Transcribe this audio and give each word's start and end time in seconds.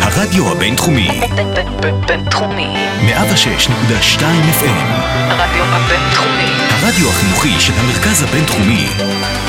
הרדיו 0.00 0.52
הבינתחומי, 0.52 1.20
בינתחומי. 2.06 2.68
106.2 3.06 4.20
FM, 4.60 4.86
הרדיו 5.14 5.64
הבינתחומי. 5.64 6.50
הרדיו 6.70 7.08
החינוכי 7.08 7.60
של 7.60 7.72
המרכז 7.76 8.22
הבינתחומי, 8.22 8.86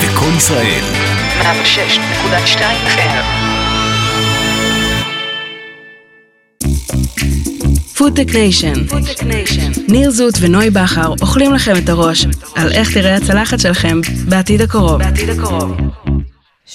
לקום 0.03 0.37
ישראל, 0.37 0.83
106.2 1.41 2.59
FM. 2.85 3.51
Foodtech 7.97 8.33
Nation. 8.33 8.73
ניר 9.87 10.11
זוט 10.11 10.33
ונוי 10.41 10.69
בכר 10.69 11.13
אוכלים 11.21 11.53
לכם 11.53 11.73
את 11.77 11.89
הראש 11.89 12.25
על 12.55 12.71
איך 12.71 12.93
תראה 12.93 13.15
הצלחת 13.15 13.59
שלכם 13.59 14.01
בעתיד 14.29 14.61
הקרוב. 14.61 15.01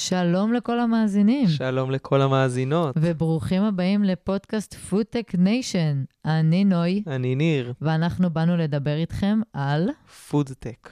שלום 0.08 0.52
לכל 0.52 0.80
המאזינים, 0.80 1.48
שלום 1.48 1.90
לכל 1.90 2.22
המאזינות, 2.22 2.94
וברוכים 2.98 3.62
הבאים 3.62 4.04
לפודקאסט 4.04 4.74
Foodtech 4.74 5.32
Nation. 5.38 6.04
אני 6.24 6.64
נוי, 6.64 7.02
אני 7.06 7.34
ניר, 7.34 7.72
ואנחנו 7.80 8.30
באנו 8.30 8.56
לדבר 8.56 8.96
איתכם 8.96 9.40
על... 9.52 9.88
פודטק. 10.30 10.90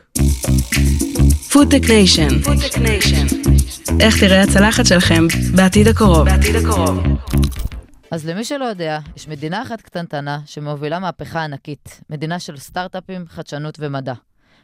Foodtech 1.52 1.88
Nation. 1.88 2.28
איך 4.00 4.20
תראה 4.20 4.42
הצלחת 4.42 4.86
שלכם 4.86 5.26
בעתיד 5.56 5.86
הקרוב. 5.86 6.28
אז 8.10 8.26
למי 8.26 8.44
שלא 8.44 8.64
יודע, 8.64 8.98
יש 9.16 9.28
מדינה 9.28 9.62
אחת 9.62 9.80
קטנטנה 9.80 10.38
שמובילה 10.46 10.98
מהפכה 10.98 11.44
ענקית, 11.44 12.00
מדינה 12.10 12.38
של 12.38 12.56
סטארט-אפים, 12.56 13.24
חדשנות 13.28 13.76
ומדע. 13.80 14.14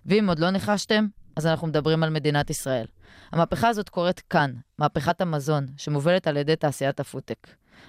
ואם 0.07 0.29
עוד 0.29 0.39
לא 0.39 0.51
ניחשתם, 0.51 1.07
אז 1.37 1.47
אנחנו 1.47 1.67
מדברים 1.67 2.03
על 2.03 2.11
מדינת 2.11 2.51
ישראל. 2.51 2.87
המהפכה 3.33 3.69
הזאת 3.69 3.89
קורית 3.89 4.21
כאן, 4.21 4.53
מהפכת 4.79 5.21
המזון, 5.21 5.67
שמובלת 5.77 6.27
על 6.27 6.37
ידי 6.37 6.57
תעשיית 6.57 7.01
הפודטק. 7.01 7.47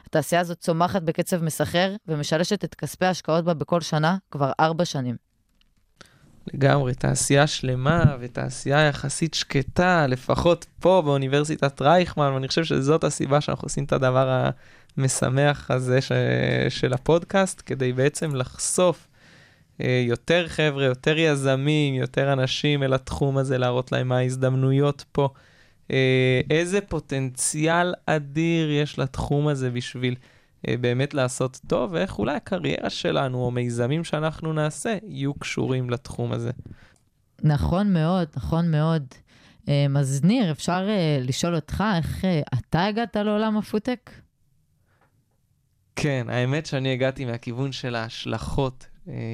התעשייה 0.08 0.42
הזאת 0.42 0.60
צומחת 0.60 1.02
בקצב 1.02 1.44
מסחרר 1.44 1.96
ומשלשת 2.08 2.64
את 2.64 2.76
כספי 2.76 3.06
ההשקעות 3.06 3.46
בה 3.46 3.54
בכל 3.54 3.82
שנה 3.82 4.18
כבר 4.32 4.52
ארבע 4.60 4.86
שנים. 4.86 5.16
לגמרי, 6.54 6.94
תעשייה 6.94 7.48
שלמה 7.48 8.04
ותעשייה 8.20 8.88
יחסית 8.88 9.34
שקטה, 9.34 10.08
לפחות 10.08 10.66
פה 10.80 11.02
באוניברסיטת 11.06 11.82
רייכמן, 11.82 12.32
ואני 12.34 12.48
חושב 12.48 12.64
שזאת 12.64 13.04
הסיבה 13.04 13.42
שאנחנו 13.42 13.66
עושים 13.66 13.84
את 13.84 13.94
הדבר 13.94 14.50
המשמח 14.98 15.72
הזה 15.72 16.02
ש... 16.02 16.12
של 16.70 16.94
הפודקאסט, 16.94 17.62
כדי 17.66 17.94
בעצם 17.94 18.36
לחשוף 18.36 19.08
יותר 20.08 20.48
חבר'ה, 20.48 20.86
יותר 20.86 21.18
יזמים, 21.18 21.94
יותר 21.94 22.34
אנשים 22.34 22.84
אל 22.84 22.94
התחום 22.94 23.38
הזה, 23.38 23.58
להראות 23.58 23.92
להם 23.92 24.08
מה 24.08 24.18
ההזדמנויות 24.18 25.06
פה. 25.12 25.30
אה, 25.92 26.42
איזה 26.50 26.82
פוטנציאל 26.82 27.94
אדיר 28.06 28.72
יש 28.72 29.00
לתחום 29.00 29.48
הזה 29.48 29.72
בשביל 29.72 30.16
אה, 30.68 30.78
באמת 30.78 31.14
לעשות 31.14 31.59
טוב, 31.68 31.94
ואיך 31.94 32.20
אולי 32.20 32.36
הקריירה 32.36 32.90
שלנו 32.90 33.38
או 33.38 33.52
מיזמים 33.52 34.04
שאנחנו 34.04 34.54
נעשה 34.54 34.98
יהיו 35.08 35.34
קשורים 35.34 35.90
לתחום 35.90 36.32
הזה. 36.32 36.52
נכון 37.44 37.94
מאוד, 37.94 38.28
נכון 38.36 38.72
מאוד. 38.72 39.04
אז 40.00 40.24
ניר, 40.24 40.52
אפשר 40.52 40.86
אה, 40.90 41.18
לשאול 41.22 41.56
אותך 41.56 41.84
איך 41.98 42.26
אה, 42.26 42.42
אתה 42.59 42.86
הגעת 42.86 43.16
לעולם 43.16 43.58
הפודטק? 43.58 44.12
כן, 45.96 46.28
האמת 46.30 46.66
שאני 46.66 46.94
הגעתי 46.94 47.26
מהכיוון 47.26 47.72
של 47.72 47.96
ההשלכות 47.96 48.86
אה, 48.86 48.91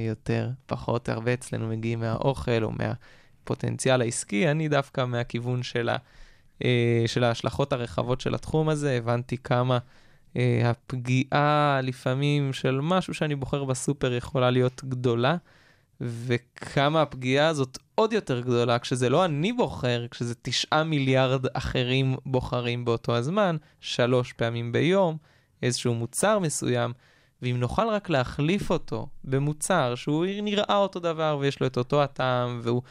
יותר, 0.08 0.50
פחות, 0.66 1.10
הרבה 1.10 1.34
אצלנו 1.34 1.68
מגיעים 1.68 2.00
מהאוכל 2.00 2.64
או 2.64 2.72
מהפוטנציאל 2.72 4.02
העסקי, 4.02 4.52
אני 4.52 4.68
דווקא 4.68 5.06
מהכיוון 5.06 5.64
של, 5.64 5.90
ה, 5.90 5.98
אה, 6.64 7.04
של 7.08 7.24
ההשלכות 7.24 7.74
הרחבות 7.74 8.22
של 8.22 8.36
התחום 8.36 8.70
הזה, 8.70 8.98
הבנתי 8.98 9.38
כמה 9.38 9.78
אה, 10.38 10.70
הפגיעה 10.70 11.80
לפעמים 11.84 12.54
של 12.54 12.80
משהו 12.82 13.14
שאני 13.14 13.36
בוחר 13.36 13.64
בסופר 13.64 14.14
יכולה 14.14 14.50
להיות 14.50 14.82
גדולה, 14.84 15.36
וכמה 16.02 17.02
הפגיעה 17.02 17.48
הזאת 17.48 17.78
עוד 17.96 18.14
יותר 18.14 18.40
גדולה, 18.40 18.80
כשזה 18.80 19.10
לא 19.10 19.26
אני 19.26 19.54
בוחר, 19.54 20.06
כשזה 20.12 20.34
תשעה 20.42 20.84
מיליארד 20.84 21.46
אחרים 21.54 22.16
בוחרים 22.26 22.86
באותו 22.86 23.16
הזמן, 23.16 23.58
שלוש 23.82 24.34
פעמים 24.34 24.72
ביום, 24.72 25.18
איזשהו 25.64 25.94
מוצר 25.94 26.40
מסוים, 26.40 26.94
ואם 27.42 27.58
נוכל 27.60 27.88
רק 27.90 28.10
להחליף 28.10 28.72
אותו 28.72 29.08
במוצר 29.24 29.96
שהוא 29.96 30.26
נראה 30.44 30.76
אותו 30.76 31.00
דבר 31.00 31.38
ויש 31.40 31.62
לו 31.62 31.68
את 31.68 31.78
אותו 31.78 32.04
הטעם, 32.04 32.60
והוא... 32.64 32.82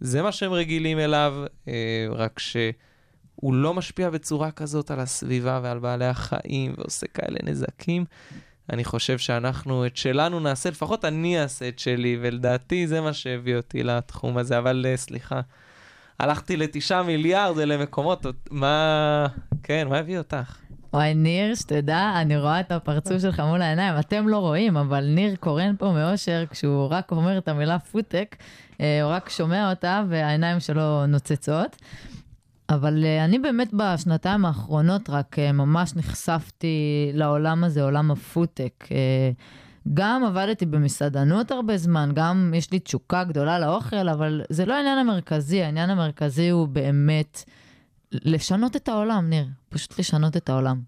זה 0.00 0.22
מה 0.22 0.32
שהם 0.32 0.52
רגילים 0.52 0.98
אליו, 0.98 1.34
אה, 1.68 2.06
רק 2.10 2.38
שהוא 2.38 3.54
לא 3.54 3.74
משפיע 3.74 4.10
בצורה 4.10 4.50
כזאת 4.50 4.90
על 4.90 5.00
הסביבה 5.00 5.60
ועל 5.62 5.78
בעלי 5.78 6.06
החיים 6.06 6.74
ועושה 6.78 7.06
כאלה 7.06 7.38
נזקים. 7.42 8.04
אני 8.70 8.84
חושב 8.84 9.18
שאנחנו 9.18 9.86
את 9.86 9.96
שלנו 9.96 10.40
נעשה, 10.40 10.70
לפחות 10.70 11.04
אני 11.04 11.42
אעשה 11.42 11.68
את 11.68 11.78
שלי, 11.78 12.18
ולדעתי 12.20 12.86
זה 12.86 13.00
מה 13.00 13.12
שהביא 13.12 13.56
אותי 13.56 13.82
לתחום 13.82 14.38
הזה, 14.38 14.58
אבל 14.58 14.86
uh, 14.94 14.96
סליחה, 14.96 15.40
הלכתי 16.20 16.56
לתשעה 16.56 17.02
מיליארד 17.02 17.58
אלה 17.58 17.76
מקומות, 17.76 18.26
מה, 18.50 19.26
כן, 19.62 19.88
מה 19.88 19.98
הביא 19.98 20.18
אותך? 20.18 20.56
וואי, 20.96 21.14
ניר, 21.14 21.54
שתדע, 21.54 22.12
אני 22.20 22.36
רואה 22.36 22.60
את 22.60 22.72
הפרצוף 22.72 23.22
שלך 23.22 23.40
מול 23.40 23.62
העיניים, 23.62 23.94
אתם 23.98 24.28
לא 24.28 24.38
רואים, 24.38 24.76
אבל 24.76 25.04
ניר 25.04 25.36
קורן 25.36 25.74
פה 25.78 25.92
מאושר, 25.92 26.44
כשהוא 26.50 26.86
רק 26.90 27.10
אומר 27.10 27.38
את 27.38 27.48
המילה 27.48 27.78
פודטק, 27.78 28.36
אה, 28.80 29.02
הוא 29.02 29.12
רק 29.12 29.28
שומע 29.28 29.70
אותה 29.70 30.04
והעיניים 30.08 30.60
שלו 30.60 31.06
נוצצות. 31.06 31.76
אבל 32.68 33.04
אה, 33.04 33.24
אני 33.24 33.38
באמת 33.38 33.74
בשנתיים 33.74 34.44
האחרונות 34.44 35.10
רק 35.10 35.36
אה, 35.38 35.52
ממש 35.52 35.96
נחשפתי 35.96 37.10
לעולם 37.14 37.64
הזה, 37.64 37.82
עולם 37.82 38.10
הפודטק. 38.10 38.84
גם 39.94 40.24
עבדתי 40.24 40.66
במסעדנות 40.66 41.50
הרבה 41.50 41.76
זמן, 41.76 42.10
גם 42.14 42.52
יש 42.56 42.72
לי 42.72 42.78
תשוקה 42.78 43.24
גדולה 43.24 43.58
לאוכל, 43.58 44.08
אבל 44.08 44.42
זה 44.48 44.66
לא 44.66 44.74
העניין 44.74 44.98
המרכזי, 44.98 45.62
העניין 45.62 45.90
המרכזי 45.90 46.48
הוא 46.48 46.68
באמת 46.68 47.44
לשנות 48.12 48.76
את 48.76 48.88
העולם, 48.88 49.30
ניר. 49.30 49.46
פשוט 49.76 49.98
לשנות 49.98 50.36
את 50.36 50.48
העולם. 50.48 50.80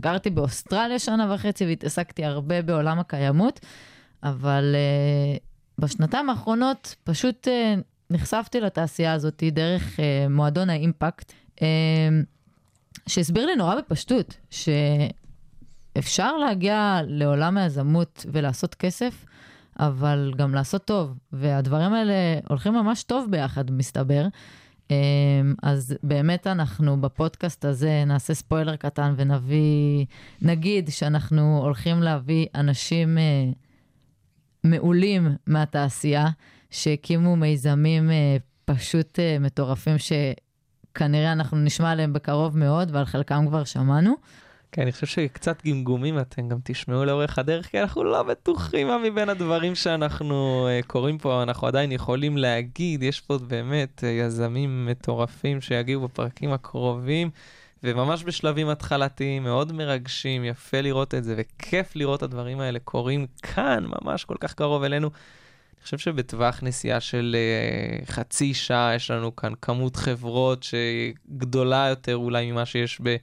גרתי 0.00 0.30
באוסטרליה 0.30 0.98
שנה 0.98 1.34
וחצי 1.34 1.66
והתעסקתי 1.66 2.24
הרבה 2.24 2.62
בעולם 2.62 2.98
הקיימות, 2.98 3.60
אבל 4.22 4.74
uh, 4.74 5.40
בשנתיים 5.78 6.30
האחרונות 6.30 6.94
פשוט 7.04 7.48
uh, 7.48 7.50
נחשפתי 8.10 8.60
לתעשייה 8.60 9.12
הזאת 9.12 9.42
דרך 9.52 9.96
uh, 9.96 10.00
מועדון 10.30 10.70
האימפקט, 10.70 11.32
שהסביר 13.06 13.46
לי 13.46 13.56
נורא 13.56 13.74
בפשטות, 13.74 14.36
שאפשר 15.96 16.36
להגיע 16.36 17.00
לעולם 17.06 17.56
היזמות 17.56 18.26
ולעשות 18.32 18.74
כסף, 18.74 19.24
אבל 19.78 20.32
גם 20.36 20.54
לעשות 20.54 20.84
טוב, 20.84 21.14
והדברים 21.32 21.92
האלה 21.92 22.14
הולכים 22.48 22.72
ממש 22.72 23.02
טוב 23.02 23.26
ביחד, 23.30 23.70
מסתבר. 23.70 24.26
Um, 24.90 24.92
אז 25.62 25.96
באמת 26.02 26.46
אנחנו 26.46 27.00
בפודקאסט 27.00 27.64
הזה 27.64 28.04
נעשה 28.06 28.34
ספוילר 28.34 28.76
קטן 28.76 29.14
ונביא, 29.16 30.06
נגיד 30.42 30.88
שאנחנו 30.88 31.58
הולכים 31.62 32.02
להביא 32.02 32.46
אנשים 32.54 33.18
uh, 33.18 33.56
מעולים 34.64 35.28
מהתעשייה, 35.46 36.26
שהקימו 36.70 37.36
מיזמים 37.36 38.10
uh, 38.10 38.12
פשוט 38.64 39.18
uh, 39.18 39.42
מטורפים, 39.42 39.96
שכנראה 39.98 41.32
אנחנו 41.32 41.58
נשמע 41.58 41.90
עליהם 41.90 42.12
בקרוב 42.12 42.58
מאוד, 42.58 42.90
ועל 42.92 43.04
חלקם 43.04 43.46
כבר 43.48 43.64
שמענו. 43.64 44.14
כן, 44.72 44.82
אני 44.82 44.92
חושב 44.92 45.06
שקצת 45.06 45.66
גמגומים 45.66 46.18
אתם 46.18 46.48
גם 46.48 46.58
תשמעו 46.64 47.04
לאורך 47.04 47.38
הדרך, 47.38 47.66
כי 47.66 47.80
אנחנו 47.80 48.04
לא 48.04 48.22
בטוחים 48.22 48.86
מה 48.86 48.98
מבין 48.98 49.28
הדברים 49.28 49.74
שאנחנו 49.74 50.68
uh, 50.68 50.86
קוראים 50.86 51.18
פה, 51.18 51.42
אנחנו 51.42 51.66
עדיין 51.66 51.92
יכולים 51.92 52.36
להגיד, 52.36 53.02
יש 53.02 53.20
פה 53.20 53.38
באמת 53.38 54.04
uh, 54.04 54.06
יזמים 54.06 54.86
מטורפים 54.86 55.60
שיגיעו 55.60 56.02
בפרקים 56.08 56.52
הקרובים, 56.52 57.30
וממש 57.82 58.24
בשלבים 58.24 58.68
התחלתיים, 58.68 59.42
מאוד 59.42 59.72
מרגשים, 59.72 60.44
יפה 60.44 60.80
לראות 60.80 61.14
את 61.14 61.24
זה, 61.24 61.34
וכיף 61.38 61.96
לראות 61.96 62.18
את 62.18 62.22
הדברים 62.22 62.60
האלה 62.60 62.78
קורים 62.78 63.26
כאן, 63.42 63.84
ממש 64.02 64.24
כל 64.24 64.36
כך 64.40 64.54
קרוב 64.54 64.82
אלינו. 64.82 65.06
אני 65.06 65.84
חושב 65.84 65.98
שבטווח 65.98 66.60
נסיעה 66.62 67.00
של 67.00 67.36
uh, 68.02 68.10
חצי 68.10 68.54
שעה 68.54 68.94
יש 68.94 69.10
לנו 69.10 69.36
כאן 69.36 69.52
כמות 69.62 69.96
חברות 69.96 70.62
שגדולה 70.62 71.86
יותר 71.88 72.16
אולי 72.16 72.52
ממה 72.52 72.66
שיש 72.66 73.00
ב... 73.02 73.16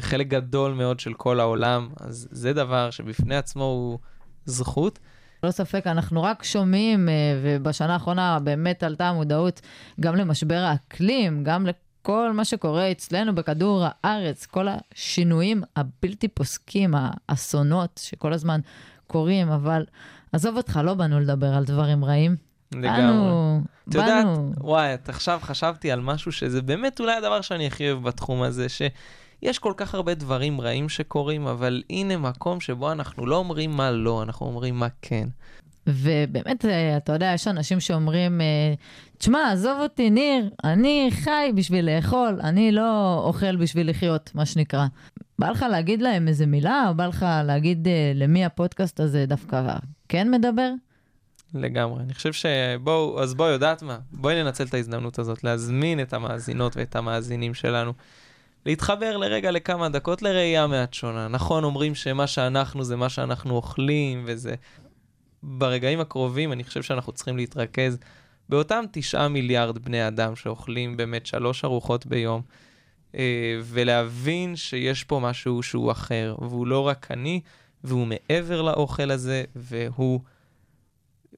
חלק 0.00 0.26
גדול 0.26 0.72
מאוד 0.72 1.00
של 1.00 1.14
כל 1.14 1.40
העולם, 1.40 1.88
אז 2.00 2.28
זה 2.30 2.52
דבר 2.52 2.90
שבפני 2.90 3.36
עצמו 3.36 3.64
הוא 3.64 3.98
זכות. 4.44 4.98
ללא 5.42 5.52
ספק, 5.52 5.86
אנחנו 5.86 6.22
רק 6.22 6.44
שומעים, 6.44 7.08
אה, 7.08 7.14
ובשנה 7.42 7.92
האחרונה 7.92 8.38
באמת 8.38 8.82
עלתה 8.82 9.08
המודעות 9.08 9.60
גם 10.00 10.16
למשבר 10.16 10.58
האקלים, 10.58 11.44
גם 11.44 11.66
לכל 11.66 12.32
מה 12.32 12.44
שקורה 12.44 12.90
אצלנו 12.90 13.34
בכדור 13.34 13.84
הארץ, 13.86 14.46
כל 14.46 14.66
השינויים 14.68 15.62
הבלתי 15.76 16.28
פוסקים, 16.28 16.94
האסונות 17.28 18.00
שכל 18.04 18.32
הזמן 18.32 18.60
קורים, 19.06 19.50
אבל 19.50 19.84
עזוב 20.32 20.56
אותך, 20.56 20.80
לא 20.84 20.94
באנו 20.94 21.20
לדבר 21.20 21.54
על 21.54 21.64
דברים 21.64 22.04
רעים. 22.04 22.36
לגמרי. 22.74 22.90
באנו, 22.90 23.60
את 23.88 23.94
יודעת, 23.94 24.26
באנו. 24.26 24.52
וואי, 24.60 24.94
את 24.94 25.08
עכשיו 25.08 25.40
חשבתי 25.42 25.90
על 25.90 26.00
משהו 26.00 26.32
שזה 26.32 26.62
באמת 26.62 27.00
אולי 27.00 27.16
הדבר 27.16 27.40
שאני 27.40 27.66
הכי 27.66 27.90
אוהב 27.90 28.02
בתחום 28.02 28.42
הזה, 28.42 28.68
ש... 28.68 28.82
יש 29.42 29.58
כל 29.58 29.72
כך 29.76 29.94
הרבה 29.94 30.14
דברים 30.14 30.60
רעים 30.60 30.88
שקורים, 30.88 31.46
אבל 31.46 31.82
הנה 31.90 32.16
מקום 32.16 32.60
שבו 32.60 32.92
אנחנו 32.92 33.26
לא 33.26 33.36
אומרים 33.36 33.70
מה 33.70 33.90
לא, 33.90 34.22
אנחנו 34.22 34.46
אומרים 34.46 34.74
מה 34.74 34.88
כן. 35.02 35.28
ובאמת, 35.86 36.64
אה, 36.64 36.96
אתה 36.96 37.12
יודע, 37.12 37.32
יש 37.34 37.48
אנשים 37.48 37.80
שאומרים, 37.80 38.40
אה, 38.40 38.74
תשמע, 39.18 39.52
עזוב 39.52 39.78
אותי, 39.80 40.10
ניר, 40.10 40.50
אני 40.64 41.08
חי 41.12 41.52
בשביל 41.54 41.96
לאכול, 41.96 42.38
אני 42.42 42.72
לא 42.72 43.18
אוכל 43.24 43.56
בשביל 43.56 43.90
לחיות, 43.90 44.30
מה 44.34 44.46
שנקרא. 44.46 44.86
בא 45.38 45.50
לך 45.50 45.64
להגיד 45.70 46.02
להם 46.02 46.28
איזה 46.28 46.46
מילה, 46.46 46.84
או 46.88 46.94
בא 46.94 47.06
לך 47.06 47.26
להגיד 47.44 47.88
אה, 47.88 48.12
למי 48.14 48.44
הפודקאסט 48.44 49.00
הזה 49.00 49.26
דווקא 49.26 49.76
כן 50.08 50.30
מדבר? 50.30 50.70
לגמרי. 51.54 52.02
אני 52.02 52.14
חושב 52.14 52.32
שבואו, 52.32 53.22
אז 53.22 53.34
בואו, 53.34 53.48
יודעת 53.48 53.82
מה? 53.82 53.98
בואי 54.12 54.42
ננצל 54.42 54.64
את 54.64 54.74
ההזדמנות 54.74 55.18
הזאת, 55.18 55.44
להזמין 55.44 56.00
את 56.00 56.12
המאזינות 56.12 56.76
ואת 56.76 56.96
המאזינים 56.96 57.54
שלנו. 57.54 57.92
להתחבר 58.66 59.16
לרגע 59.16 59.50
לכמה 59.50 59.88
דקות 59.88 60.22
לראייה 60.22 60.66
מעט 60.66 60.94
שונה. 60.94 61.28
נכון, 61.28 61.64
אומרים 61.64 61.94
שמה 61.94 62.26
שאנחנו 62.26 62.84
זה 62.84 62.96
מה 62.96 63.08
שאנחנו 63.08 63.54
אוכלים, 63.54 64.22
וזה... 64.26 64.54
ברגעים 65.42 66.00
הקרובים 66.00 66.52
אני 66.52 66.64
חושב 66.64 66.82
שאנחנו 66.82 67.12
צריכים 67.12 67.36
להתרכז 67.36 67.98
באותם 68.48 68.84
תשעה 68.92 69.28
מיליארד 69.28 69.78
בני 69.78 70.08
אדם 70.08 70.36
שאוכלים 70.36 70.96
באמת 70.96 71.26
שלוש 71.26 71.64
ארוחות 71.64 72.06
ביום, 72.06 72.42
אה, 73.14 73.60
ולהבין 73.64 74.56
שיש 74.56 75.04
פה 75.04 75.20
משהו 75.22 75.62
שהוא 75.62 75.92
אחר, 75.92 76.36
והוא 76.40 76.66
לא 76.66 76.86
רק 76.86 77.10
אני, 77.10 77.40
והוא 77.84 78.06
מעבר 78.06 78.62
לאוכל 78.62 79.10
הזה, 79.10 79.44
והוא 79.56 80.20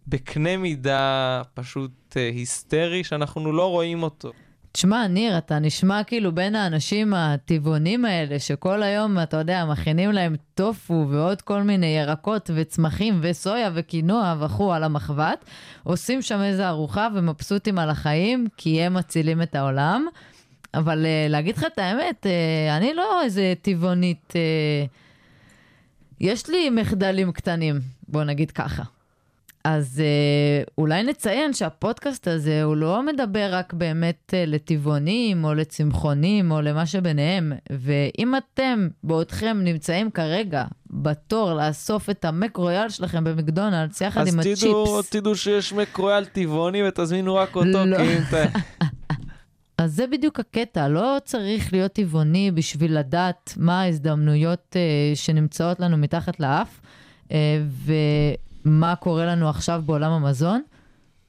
בקנה 0.06 0.56
מידה 0.56 1.42
פשוט 1.54 2.16
אה, 2.16 2.28
היסטרי 2.28 3.04
שאנחנו 3.04 3.52
לא 3.52 3.70
רואים 3.70 4.02
אותו. 4.02 4.32
תשמע, 4.72 5.06
ניר, 5.06 5.38
אתה 5.38 5.58
נשמע 5.58 6.04
כאילו 6.04 6.32
בין 6.34 6.54
האנשים 6.54 7.14
הטבעונים 7.14 8.04
האלה, 8.04 8.38
שכל 8.38 8.82
היום, 8.82 9.18
אתה 9.18 9.36
יודע, 9.36 9.64
מכינים 9.64 10.12
להם 10.12 10.34
טופו 10.54 11.06
ועוד 11.10 11.42
כל 11.42 11.62
מיני 11.62 11.86
ירקות 11.86 12.50
וצמחים 12.54 13.18
וסויה 13.22 13.70
וקינוע 13.74 14.34
וכו' 14.40 14.72
על 14.72 14.84
המחבת, 14.84 15.44
עושים 15.82 16.22
שם 16.22 16.40
איזה 16.42 16.68
ארוחה 16.68 17.08
ומבסוטים 17.14 17.78
על 17.78 17.90
החיים, 17.90 18.46
כי 18.56 18.82
הם 18.82 18.94
מצילים 18.94 19.42
את 19.42 19.54
העולם. 19.54 20.06
אבל 20.74 21.04
uh, 21.04 21.30
להגיד 21.30 21.56
לך 21.56 21.66
את 21.74 21.78
האמת, 21.78 22.26
uh, 22.26 22.76
אני 22.76 22.94
לא 22.94 23.22
איזה 23.22 23.54
טבעונית, 23.62 24.32
uh, 24.32 24.88
יש 26.20 26.48
לי 26.48 26.70
מחדלים 26.70 27.32
קטנים, 27.32 27.80
בוא 28.08 28.24
נגיד 28.24 28.50
ככה. 28.50 28.82
אז 29.64 30.00
אה, 30.04 30.64
אולי 30.78 31.02
נציין 31.02 31.52
שהפודקאסט 31.52 32.28
הזה, 32.28 32.62
הוא 32.62 32.76
לא 32.76 33.02
מדבר 33.02 33.48
רק 33.50 33.72
באמת 33.72 34.34
אה, 34.34 34.44
לטבעונים 34.46 35.44
או 35.44 35.54
לצמחונים 35.54 36.50
או 36.50 36.60
למה 36.60 36.86
שביניהם. 36.86 37.52
ואם 37.70 38.34
אתם, 38.36 38.88
בעודכם, 39.04 39.58
נמצאים 39.64 40.10
כרגע 40.10 40.64
בתור 40.90 41.54
לאסוף 41.54 42.10
את 42.10 42.24
המק 42.24 42.56
רויאל 42.56 42.88
שלכם 42.88 43.24
במקדונלדס 43.24 44.00
יחד 44.00 44.26
עם 44.26 44.40
הצ'יפס... 44.40 44.64
אז 44.98 45.08
תדעו 45.08 45.36
שיש 45.36 45.72
מק 45.72 45.96
רויאל 45.96 46.24
טבעוני 46.24 46.88
ותזמינו 46.88 47.34
רק 47.34 47.56
אותו, 47.56 47.84
לא. 47.86 47.96
כי 47.96 48.02
אם 48.02 48.22
אתה... 48.28 48.44
אז 49.78 49.94
זה 49.94 50.06
בדיוק 50.06 50.40
הקטע, 50.40 50.88
לא 50.88 51.16
צריך 51.24 51.72
להיות 51.72 51.92
טבעוני 51.92 52.50
בשביל 52.50 52.98
לדעת 52.98 53.54
מה 53.56 53.82
ההזדמנויות 53.82 54.76
אה, 54.76 55.16
שנמצאות 55.16 55.80
לנו 55.80 55.96
מתחת 55.96 56.40
לאף. 56.40 56.80
ו... 57.68 57.92
מה 58.64 58.96
קורה 58.96 59.26
לנו 59.26 59.48
עכשיו 59.48 59.82
בעולם 59.86 60.12
המזון. 60.12 60.62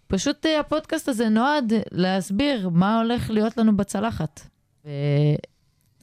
פשוט 0.08 0.46
אה, 0.46 0.60
הפודקאסט 0.60 1.10
הזה 1.10 1.30
נועד 1.30 1.74
להסביר 1.92 2.70
מה 2.70 3.02
הולך 3.02 3.30
להיות 3.30 3.58
לנו 3.58 3.78
בצלחת. 3.78 4.42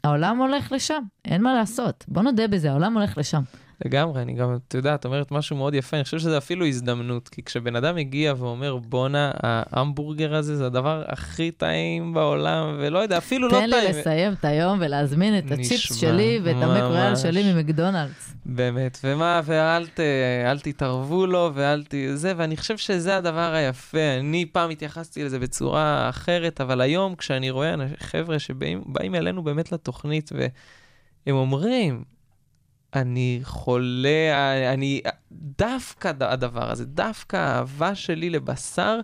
העולם 0.05 0.39
הולך 0.39 0.73
לשם, 0.73 1.03
אין 1.25 1.43
מה 1.43 1.55
לעשות. 1.55 2.05
בוא 2.09 2.23
נודה 2.23 2.49
בזה, 2.49 2.71
העולם 2.71 2.97
הולך 2.97 3.19
לשם. 3.19 3.43
לגמרי, 3.85 4.23
אני 4.23 4.35
גם, 4.35 4.57
אתה 4.69 4.79
יודע, 4.79 4.95
את 4.95 5.05
אומרת 5.05 5.33
משהו 5.33 5.57
מאוד 5.57 5.75
יפה, 5.75 5.97
אני 5.97 6.05
חושב 6.05 6.19
שזה 6.19 6.39
אפילו 6.39 6.67
הזדמנות, 6.67 7.29
כי 7.29 7.43
כשבן 7.43 7.77
אדם 7.77 7.97
מגיע 7.97 8.35
ואומר, 8.39 8.77
בואנה, 8.77 9.31
ההמבורגר 9.43 10.35
הזה 10.35 10.57
זה 10.57 10.67
הדבר 10.67 11.03
הכי 11.07 11.51
טעים 11.51 12.15
בעולם, 12.15 12.77
ולא 12.79 12.99
יודע, 12.99 13.19
אפילו 13.19 13.49
לא 13.49 13.53
טעים. 13.53 13.71
תן 13.71 13.77
לי 13.77 13.89
לסיים 13.89 14.33
את 14.33 14.45
היום 14.45 14.79
ולהזמין 14.83 15.39
את 15.39 15.51
הצ'יפס 15.51 15.95
שלי 15.95 16.41
ואת 16.43 16.57
המקרויאל 16.61 17.17
שלי 17.17 17.53
ממקדונלדס. 17.53 18.35
באמת, 18.47 18.99
ומה, 19.05 19.41
ואל 19.45 19.87
ת, 19.87 20.01
אל 20.47 20.59
תתערבו 20.59 21.27
לו, 21.27 21.51
ואל 21.55 21.85
ת... 21.89 21.95
זה, 22.15 22.33
ואני 22.37 22.57
חושב 22.57 22.77
שזה 22.77 23.17
הדבר 23.17 23.53
היפה. 23.55 24.19
אני 24.21 24.47
פעם 24.53 24.71
התייחסתי 24.71 25.25
לזה 25.25 25.39
בצורה 25.39 26.09
אחרת, 26.09 26.61
אבל 26.61 26.81
היום, 26.81 27.15
כשאני 27.15 27.51
רואה 27.51 27.75
חבר'ה 27.99 28.39
שבאים 28.39 29.15
אלינו 29.15 29.43
באמת 29.43 29.73
לתוכנית, 29.73 30.31
והם 31.27 31.37
אומרים, 31.37 32.03
אני 32.95 33.41
חולה, 33.43 34.33
אני... 34.73 35.01
דווקא 35.33 36.13
הדבר 36.21 36.71
הזה, 36.71 36.87
דווקא 36.87 37.37
האהבה 37.37 37.95
שלי 37.95 38.31
לבשר 38.31 39.01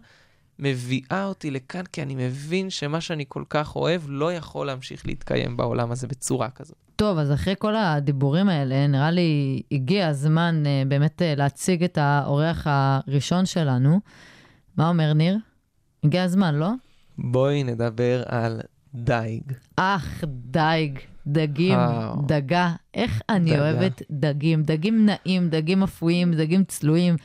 מביאה 0.59 1.25
אותי 1.25 1.51
לכאן, 1.51 1.83
כי 1.93 2.03
אני 2.03 2.15
מבין 2.15 2.71
שמה 2.71 3.01
שאני 3.01 3.25
כל 3.29 3.45
כך 3.51 3.77
אוהב 3.77 4.03
לא 4.09 4.33
יכול 4.33 4.67
להמשיך 4.67 5.07
להתקיים 5.07 5.57
בעולם 5.57 5.93
הזה 5.93 6.07
בצורה 6.07 6.51
כזאת. 6.51 6.77
טוב, 6.97 7.19
אז 7.19 7.33
אחרי 7.33 7.55
כל 7.59 7.77
הדיבורים 7.77 8.49
האלה, 8.49 8.87
נראה 8.87 9.11
לי 9.11 9.63
הגיע 9.73 10.09
הזמן 10.09 10.63
uh, 10.65 10.89
באמת 10.89 11.23
uh, 11.23 11.39
להציג 11.39 11.85
את 11.85 11.99
האורח 11.99 12.67
הראשון 12.71 13.47
שלנו. 13.47 14.01
מה 14.77 14.89
אומר 14.89 15.13
ניר? 15.13 15.37
הגיע 16.05 16.23
הזמן, 16.23 16.55
לא? 16.55 16.71
בואי 17.19 17.65
נדבר 17.65 18.23
על 18.27 18.61
דייג. 18.95 19.53
אך, 19.77 20.25
דייג. 20.27 20.99
דגים, 21.27 21.79
וואו. 21.79 22.23
דגה. 22.27 22.73
איך 22.95 23.21
אני 23.29 23.51
דגה. 23.51 23.61
אוהבת 23.61 24.03
דגים. 24.11 24.63
דגים 24.63 25.07
נאים, 25.07 25.49
דגים 25.49 25.83
אפויים, 25.83 26.35
דגים 26.35 26.65
צלויים. 26.65 27.17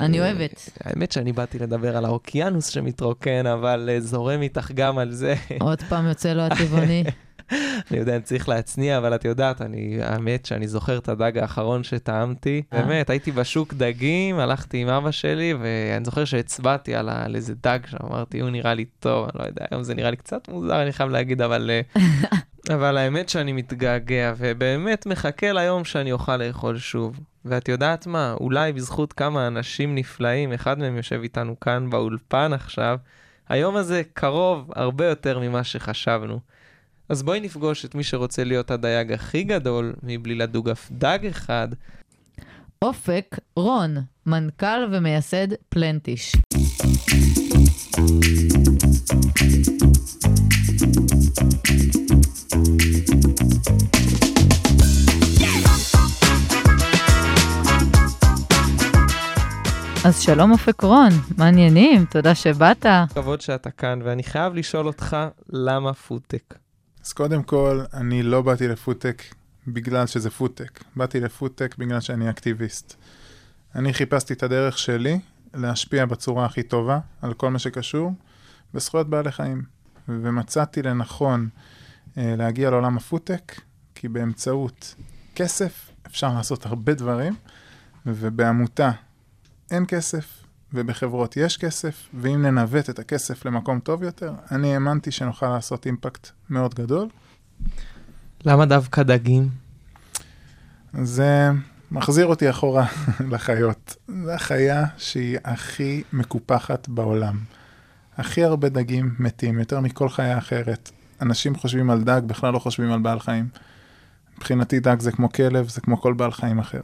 אני 0.00 0.20
אה, 0.20 0.26
אוהבת. 0.26 0.70
האמת 0.84 1.12
שאני 1.12 1.32
באתי 1.32 1.58
לדבר 1.58 1.96
על 1.96 2.04
האוקיינוס 2.04 2.66
שמתרוקן, 2.66 3.46
אבל 3.46 3.88
אה, 3.92 4.00
זורם 4.00 4.42
איתך 4.42 4.70
גם 4.74 4.98
על 4.98 5.12
זה. 5.12 5.34
עוד 5.60 5.82
פעם 5.88 6.06
יוצא 6.06 6.32
לו 6.32 6.42
הטבעוני. 6.42 7.04
אני 7.90 7.98
יודע, 7.98 8.14
אני 8.14 8.22
צריך 8.22 8.48
להצניע, 8.48 8.98
אבל 8.98 9.14
את 9.14 9.24
יודעת, 9.24 9.62
אני, 9.62 9.98
האמת 10.02 10.46
שאני 10.46 10.68
זוכר 10.68 10.98
את 10.98 11.08
הדג 11.08 11.38
האחרון 11.38 11.84
שטעמתי. 11.84 12.62
אה. 12.72 12.82
באמת, 12.82 13.10
הייתי 13.10 13.32
בשוק 13.32 13.74
דגים, 13.74 14.38
הלכתי 14.38 14.78
עם 14.78 14.88
אבא 14.88 15.10
שלי, 15.10 15.54
ואני 15.60 16.04
זוכר 16.04 16.24
שהצבעתי 16.24 16.94
על, 16.94 17.08
על 17.08 17.36
איזה 17.36 17.54
דג 17.62 17.78
שם, 17.86 17.98
אמרתי, 18.04 18.40
הוא 18.40 18.50
נראה 18.50 18.74
לי 18.74 18.84
טוב, 18.84 19.24
אני 19.24 19.42
לא 19.42 19.44
יודע, 19.48 19.64
היום 19.70 19.82
זה 19.82 19.94
נראה 19.94 20.10
לי 20.10 20.16
קצת 20.16 20.48
מוזר, 20.48 20.82
אני 20.82 20.92
חייב 20.92 21.10
להגיד, 21.10 21.42
אבל... 21.42 21.70
אבל 22.68 22.96
האמת 22.96 23.28
שאני 23.28 23.52
מתגעגע, 23.52 24.32
ובאמת 24.36 25.06
מחכה 25.06 25.52
ליום 25.52 25.84
שאני 25.84 26.12
אוכל 26.12 26.36
לאכול 26.36 26.78
שוב. 26.78 27.20
ואת 27.44 27.68
יודעת 27.68 28.06
מה, 28.06 28.34
אולי 28.40 28.72
בזכות 28.72 29.12
כמה 29.12 29.46
אנשים 29.46 29.94
נפלאים, 29.94 30.52
אחד 30.52 30.78
מהם 30.78 30.96
יושב 30.96 31.20
איתנו 31.22 31.60
כאן 31.60 31.90
באולפן 31.90 32.52
עכשיו, 32.52 32.98
היום 33.48 33.76
הזה 33.76 34.02
קרוב 34.12 34.70
הרבה 34.76 35.06
יותר 35.06 35.38
ממה 35.38 35.64
שחשבנו. 35.64 36.40
אז 37.08 37.22
בואי 37.22 37.40
נפגוש 37.40 37.84
את 37.84 37.94
מי 37.94 38.04
שרוצה 38.04 38.44
להיות 38.44 38.70
הדייג 38.70 39.12
הכי 39.12 39.42
גדול, 39.42 39.94
מבלי 40.02 40.34
לדוג 40.34 40.68
אף 40.68 40.88
דג 40.90 41.18
אחד. 41.28 41.68
אופק 42.82 43.38
רון, 43.56 43.96
מנכ"ל 44.26 44.88
ומייסד 44.92 45.48
פלנטיש. 45.68 46.32
אז 60.04 60.20
שלום 60.20 60.52
אופק 60.52 60.82
רון, 60.82 61.08
מה 61.38 61.50
העניינים, 61.50 62.04
תודה 62.04 62.34
שבאת. 62.34 62.86
כבוד 63.14 63.40
שאתה 63.40 63.70
כאן, 63.70 64.00
ואני 64.04 64.22
חייב 64.22 64.54
לשאול 64.54 64.86
אותך, 64.86 65.16
למה 65.48 65.94
פודטק? 65.94 66.54
אז 67.04 67.12
קודם 67.12 67.42
כל, 67.42 67.80
אני 67.94 68.22
לא 68.22 68.42
באתי 68.42 68.68
לפודטק 68.68 69.22
בגלל 69.66 70.06
שזה 70.06 70.30
פודטק. 70.30 70.84
באתי 70.96 71.20
לפודטק 71.20 71.74
בגלל 71.78 72.00
שאני 72.00 72.30
אקטיביסט. 72.30 72.94
אני 73.74 73.94
חיפשתי 73.94 74.32
את 74.32 74.42
הדרך 74.42 74.78
שלי 74.78 75.20
להשפיע 75.54 76.06
בצורה 76.06 76.44
הכי 76.44 76.62
טובה 76.62 76.98
על 77.22 77.34
כל 77.34 77.50
מה 77.50 77.58
שקשור 77.58 78.12
בזכויות 78.74 79.10
בעלי 79.10 79.32
חיים. 79.32 79.62
ומצאתי 80.08 80.82
לנכון 80.82 81.48
להגיע 82.16 82.70
לעולם 82.70 82.96
הפודטק, 82.96 83.60
כי 83.94 84.08
באמצעות 84.08 84.94
כסף 85.34 85.90
אפשר 86.06 86.34
לעשות 86.34 86.66
הרבה 86.66 86.94
דברים, 86.94 87.34
ובעמותה 88.06 88.90
אין 89.70 89.84
כסף, 89.88 90.42
ובחברות 90.74 91.36
יש 91.36 91.56
כסף, 91.56 92.08
ואם 92.14 92.42
ננווט 92.42 92.90
את 92.90 92.98
הכסף 92.98 93.44
למקום 93.44 93.80
טוב 93.80 94.02
יותר, 94.02 94.32
אני 94.50 94.74
האמנתי 94.74 95.10
שנוכל 95.10 95.48
לעשות 95.48 95.86
אימפקט 95.86 96.28
מאוד 96.50 96.74
גדול. 96.74 97.08
למה 98.44 98.66
דווקא 98.66 99.02
דגים? 99.02 99.48
זה 101.02 101.50
מחזיר 101.90 102.26
אותי 102.26 102.50
אחורה 102.50 102.86
לחיות. 103.32 103.96
זו 104.24 104.30
החיה 104.30 104.84
שהיא 104.96 105.38
הכי 105.44 106.02
מקופחת 106.12 106.88
בעולם. 106.88 107.38
הכי 108.16 108.44
הרבה 108.44 108.68
דגים 108.68 109.14
מתים, 109.18 109.58
יותר 109.58 109.80
מכל 109.80 110.08
חיה 110.08 110.38
אחרת. 110.38 110.90
אנשים 111.22 111.54
חושבים 111.54 111.90
על 111.90 112.02
דג, 112.02 112.20
בכלל 112.26 112.52
לא 112.52 112.58
חושבים 112.58 112.92
על 112.92 113.00
בעל 113.00 113.20
חיים. 113.20 113.48
מבחינתי 114.38 114.80
דג 114.80 115.00
זה 115.00 115.12
כמו 115.12 115.32
כלב, 115.32 115.68
זה 115.68 115.80
כמו 115.80 116.00
כל 116.00 116.12
בעל 116.12 116.32
חיים 116.32 116.58
אחר. 116.58 116.80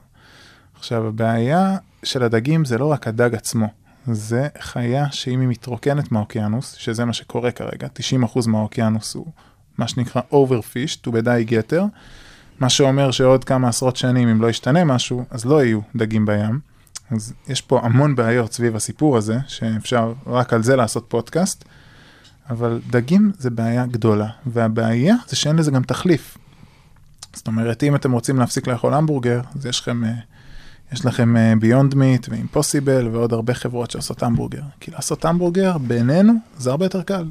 עכשיו, 0.78 1.06
הבעיה 1.06 1.76
של 2.02 2.22
הדגים 2.22 2.64
זה 2.64 2.78
לא 2.78 2.92
רק 2.92 3.08
הדג 3.08 3.34
עצמו, 3.34 3.66
זה 4.06 4.48
חיה 4.60 5.10
שאם 5.10 5.40
היא 5.40 5.48
מתרוקנת 5.48 6.12
מהאוקיינוס, 6.12 6.72
שזה 6.72 7.04
מה 7.04 7.12
שקורה 7.12 7.50
כרגע, 7.50 7.88
90% 8.24 8.48
מהאוקיינוס 8.48 9.14
הוא 9.14 9.26
מה 9.78 9.88
שנקרא 9.88 10.22
overfished, 10.32 11.00
הוא 11.06 11.14
בדייג 11.14 11.52
יתר, 11.52 11.84
מה 12.60 12.68
שאומר 12.68 13.10
שעוד 13.10 13.44
כמה 13.44 13.68
עשרות 13.68 13.96
שנים, 13.96 14.28
אם 14.28 14.42
לא 14.42 14.50
ישתנה 14.50 14.84
משהו, 14.84 15.24
אז 15.30 15.44
לא 15.44 15.64
יהיו 15.64 15.80
דגים 15.96 16.26
בים. 16.26 16.60
אז 17.10 17.32
יש 17.48 17.60
פה 17.60 17.80
המון 17.82 18.14
בעיות 18.14 18.52
סביב 18.52 18.76
הסיפור 18.76 19.16
הזה, 19.16 19.38
שאפשר 19.46 20.12
רק 20.26 20.52
על 20.52 20.62
זה 20.62 20.76
לעשות 20.76 21.04
פודקאסט, 21.08 21.64
אבל 22.50 22.80
דגים 22.90 23.32
זה 23.38 23.50
בעיה 23.50 23.86
גדולה, 23.86 24.28
והבעיה 24.46 25.14
זה 25.28 25.36
שאין 25.36 25.56
לזה 25.56 25.70
גם 25.70 25.82
תחליף. 25.82 26.38
זאת 27.34 27.46
אומרת, 27.46 27.82
אם 27.82 27.94
אתם 27.94 28.12
רוצים 28.12 28.38
להפסיק 28.38 28.66
לאכול 28.66 28.94
המבורגר, 28.94 29.40
אז 29.58 29.66
יש 29.66 29.80
לכם, 29.80 30.04
אה, 30.04 30.10
יש 30.92 31.04
לכם 31.04 31.34
ביונד 31.60 31.94
מיט 31.94 32.28
ואימפוסיבל 32.28 33.08
ועוד 33.08 33.32
הרבה 33.32 33.54
חברות 33.54 33.90
שעושות 33.90 34.22
המבורגר. 34.22 34.62
כי 34.80 34.90
לעשות 34.90 35.24
המבורגר, 35.24 35.78
בינינו, 35.78 36.32
זה 36.58 36.70
הרבה 36.70 36.84
יותר 36.84 37.02
קל. 37.02 37.24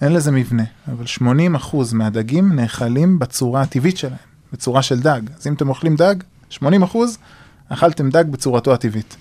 אין 0.00 0.12
לזה 0.12 0.30
מבנה, 0.30 0.62
אבל 0.92 1.04
80% 1.04 1.76
מהדגים 1.92 2.52
נאכלים 2.52 3.18
בצורה 3.18 3.62
הטבעית 3.62 3.96
שלהם, 3.96 4.16
בצורה 4.52 4.82
של 4.82 5.00
דג. 5.00 5.20
אז 5.38 5.46
אם 5.46 5.54
אתם 5.54 5.68
אוכלים 5.68 5.96
דג, 5.96 6.14
80% 6.50 6.60
אכלתם 7.68 8.10
דג 8.10 8.24
בצורתו 8.30 8.74
הטבעית. 8.74 9.16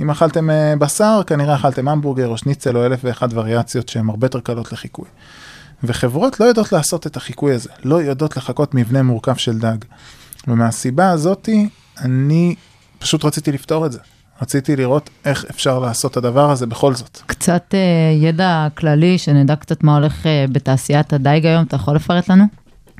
אם 0.00 0.10
אכלתם 0.10 0.50
uh, 0.50 0.78
בשר, 0.78 1.20
כנראה 1.26 1.54
אכלתם 1.54 1.88
המבורגר 1.88 2.28
או 2.28 2.38
שניצל 2.38 2.76
או 2.76 2.86
אלף 2.86 3.00
ואחת 3.04 3.28
וריאציות 3.32 3.88
שהן 3.88 4.08
הרבה 4.08 4.24
יותר 4.24 4.40
קלות 4.40 4.72
לחיקוי. 4.72 5.06
וחברות 5.84 6.40
לא 6.40 6.44
יודעות 6.44 6.72
לעשות 6.72 7.06
את 7.06 7.16
החיקוי 7.16 7.54
הזה, 7.54 7.68
לא 7.84 8.02
יודעות 8.02 8.36
לחכות 8.36 8.74
מבנה 8.74 9.02
מורכב 9.02 9.36
של 9.36 9.58
דג. 9.58 9.76
ומהסיבה 10.48 11.10
הזאתי, 11.10 11.68
אני 12.00 12.54
פשוט 12.98 13.24
רציתי 13.24 13.52
לפתור 13.52 13.86
את 13.86 13.92
זה. 13.92 13.98
רציתי 14.42 14.76
לראות 14.76 15.10
איך 15.24 15.44
אפשר 15.50 15.78
לעשות 15.78 16.12
את 16.12 16.16
הדבר 16.16 16.50
הזה 16.50 16.66
בכל 16.66 16.94
זאת. 16.94 17.20
קצת 17.26 17.74
אה, 17.74 18.28
ידע 18.28 18.68
כללי, 18.74 19.18
שנדע 19.18 19.56
קצת 19.56 19.82
מה 19.82 19.96
הולך 19.96 20.26
אה, 20.26 20.44
בתעשיית 20.52 21.12
הדייג 21.12 21.46
היום, 21.46 21.64
אתה 21.64 21.76
יכול 21.76 21.96
לפרט 21.96 22.28
לנו? 22.28 22.44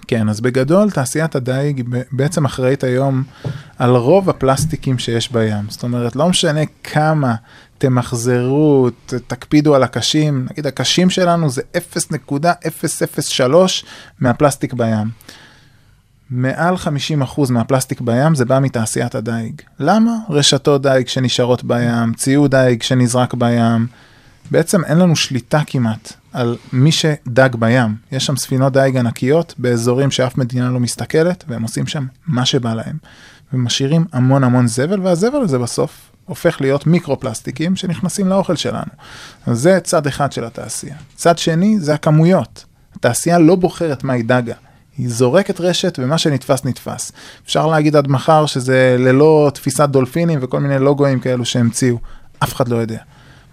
כן, 0.09 0.29
אז 0.29 0.41
בגדול 0.41 0.91
תעשיית 0.91 1.35
הדייג 1.35 1.85
בעצם 2.13 2.45
אחראית 2.45 2.85
היום 2.85 3.23
על 3.79 3.97
רוב 3.97 4.31
הפלסטיקים 4.31 4.99
שיש 4.99 5.33
בים. 5.33 5.65
זאת 5.69 5.83
אומרת, 5.83 6.17
לא 6.17 6.29
משנה 6.29 6.61
כמה 6.85 7.35
תמחזרו, 7.79 8.89
תקפידו 9.07 9.75
על 9.75 9.83
הקשים, 9.83 10.47
נגיד 10.51 10.67
הקשים 10.67 11.11
שלנו 11.11 11.51
זה 11.51 11.63
0.003 11.77 13.45
מהפלסטיק 14.21 14.75
בים. 14.75 15.11
מעל 16.31 16.75
50% 16.75 17.51
מהפלסטיק 17.51 18.01
בים 18.01 18.35
זה 18.35 18.45
בא 18.45 18.59
מתעשיית 18.61 19.15
הדייג. 19.15 19.63
למה? 19.79 20.11
רשתות 20.31 20.83
דייג 20.83 21.09
שנשארות 21.09 21.65
בים, 21.65 22.15
ציוד 22.17 22.51
דייג 22.51 22.83
שנזרק 22.83 23.35
בים. 23.35 23.87
בעצם 24.51 24.85
אין 24.85 24.99
לנו 24.99 25.17
שליטה 25.17 25.61
כמעט 25.67 26.13
על 26.37 26.57
מי 26.73 26.93
שדג 26.93 27.49
בים. 27.59 27.97
יש 28.13 28.27
שם 28.27 28.37
ספינות 28.37 28.73
דייג 28.73 28.97
ענקיות 28.97 29.55
באזורים 29.59 30.11
שאף 30.11 30.39
מדינה 30.39 30.71
לא 30.71 30.81
מסתכלת, 30.81 31.45
והם 31.49 31.63
עושים 31.63 31.87
שם 31.87 32.07
מה 32.27 32.47
שבא 32.47 32.75
להם. 32.75 32.97
ומשאירים 33.53 34.05
המון 34.13 34.45
המון 34.45 34.67
זבל, 34.67 35.01
והזבל 35.01 35.39
הזה 35.39 35.59
בסוף 35.59 36.11
הופך 36.25 36.61
להיות 36.61 36.87
מיקרו-פלסטיקים 36.87 37.77
שנכנסים 37.77 38.29
לאוכל 38.29 38.57
שלנו. 38.57 38.91
אז 39.47 39.59
זה 39.59 39.81
צד 39.81 40.07
אחד 40.07 40.33
של 40.33 40.45
התעשייה. 40.45 40.97
צד 41.15 41.39
שני 41.39 41.81
זה 41.81 41.95
הכמויות. 41.95 42.65
התעשייה 42.97 43.39
לא 43.39 43.55
בוחרת 43.55 44.05
מה 44.05 44.13
היא 44.13 44.25
דגה. 44.25 44.55
היא 44.99 45.09
זורקת 45.09 45.61
רשת 45.61 45.99
ומה 46.03 46.19
שנתפס 46.19 46.65
נתפס. 46.65 47.13
אפשר 47.47 47.67
להגיד 47.67 47.97
עד 47.97 48.09
מחר 48.09 48.47
שזה 48.47 48.97
ללא 48.99 49.51
תפיסת 49.55 49.89
דולפינים 49.89 50.39
וכל 50.43 50.61
מיני 50.61 50.79
לוגויים 50.79 51.21
כאלו 51.21 51.45
שהמציאו. 51.45 51.99
אף 52.43 52.55
אחד 52.55 52.69
לא 52.69 52.77
יודע. 52.77 52.99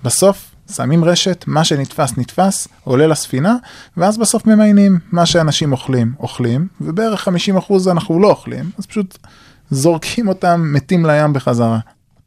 בסוף 0.03 0.52
שמים 0.72 1.03
רשת, 1.03 1.43
מה 1.48 1.63
שנתפס 1.63 2.17
נתפס, 2.17 2.67
עולה 2.84 3.08
לספינה, 3.08 3.55
ואז 3.98 4.17
בסוף 4.17 4.46
ממיינים 4.46 5.00
מה 5.12 5.25
שאנשים 5.25 5.72
אוכלים, 5.72 6.13
אוכלים, 6.20 6.67
ובערך 6.82 7.27
50% 7.27 7.91
אנחנו 7.91 8.20
לא 8.20 8.27
אוכלים, 8.27 8.70
אז 8.77 8.86
פשוט 8.86 9.17
זורקים 9.72 10.27
אותם 10.27 10.62
מתים 10.74 11.05
לים 11.05 11.34
בחזרה. 11.34 11.79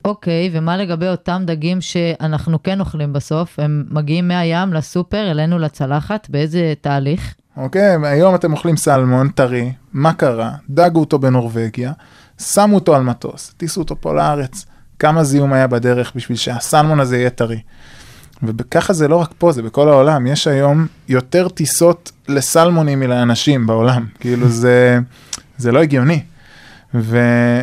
אוקיי, 0.05 0.50
ומה 0.52 0.76
לגבי 0.76 1.09
אותם 1.09 1.43
דגים 1.47 1.81
שאנחנו 1.81 2.62
כן 2.62 2.81
אוכלים 2.81 3.12
בסוף? 3.12 3.59
הם 3.59 3.85
מגיעים 3.90 4.28
מהים 4.28 4.73
לסופר, 4.73 5.31
אלינו 5.31 5.59
לצלחת, 5.59 6.26
באיזה 6.31 6.75
תהליך? 6.81 7.35
אוקיי, 7.57 7.97
היום 8.02 8.35
אתם 8.35 8.52
אוכלים 8.52 8.76
סלמון 8.76 9.28
טרי, 9.28 9.73
מה 9.93 10.12
קרה? 10.12 10.50
דגו 10.71 11.00
אותו 11.00 11.19
בנורבגיה, 11.19 11.93
שמו 12.40 12.75
אותו 12.75 12.97
על 12.97 13.02
מטוס, 13.02 13.55
טיסו 13.57 13.81
אותו 13.81 14.00
פה 14.00 14.14
לארץ. 14.14 14.66
כמה 14.99 15.25
זיהום 15.25 15.52
היה 15.52 15.66
בדרך 15.66 16.12
בשביל 16.14 16.38
שהסלמון 16.38 17.00
הזה 17.00 17.16
יהיה 17.16 17.31
טרי. 17.31 17.61
וככה 18.43 18.93
זה 18.93 19.09
לא 19.09 19.16
רק 19.16 19.31
פה, 19.38 19.52
זה 19.52 19.62
בכל 19.62 19.88
העולם. 19.88 20.26
יש 20.26 20.47
היום 20.47 20.87
יותר 21.09 21.49
טיסות 21.49 22.12
לסלמונים 22.28 23.00
מלאנשים 23.00 23.66
בעולם. 23.66 24.07
כאילו 24.21 24.49
זה, 24.49 24.99
זה 25.59 25.73
לא 25.73 25.83
הגיוני. 25.83 26.23
ו, 26.95 27.19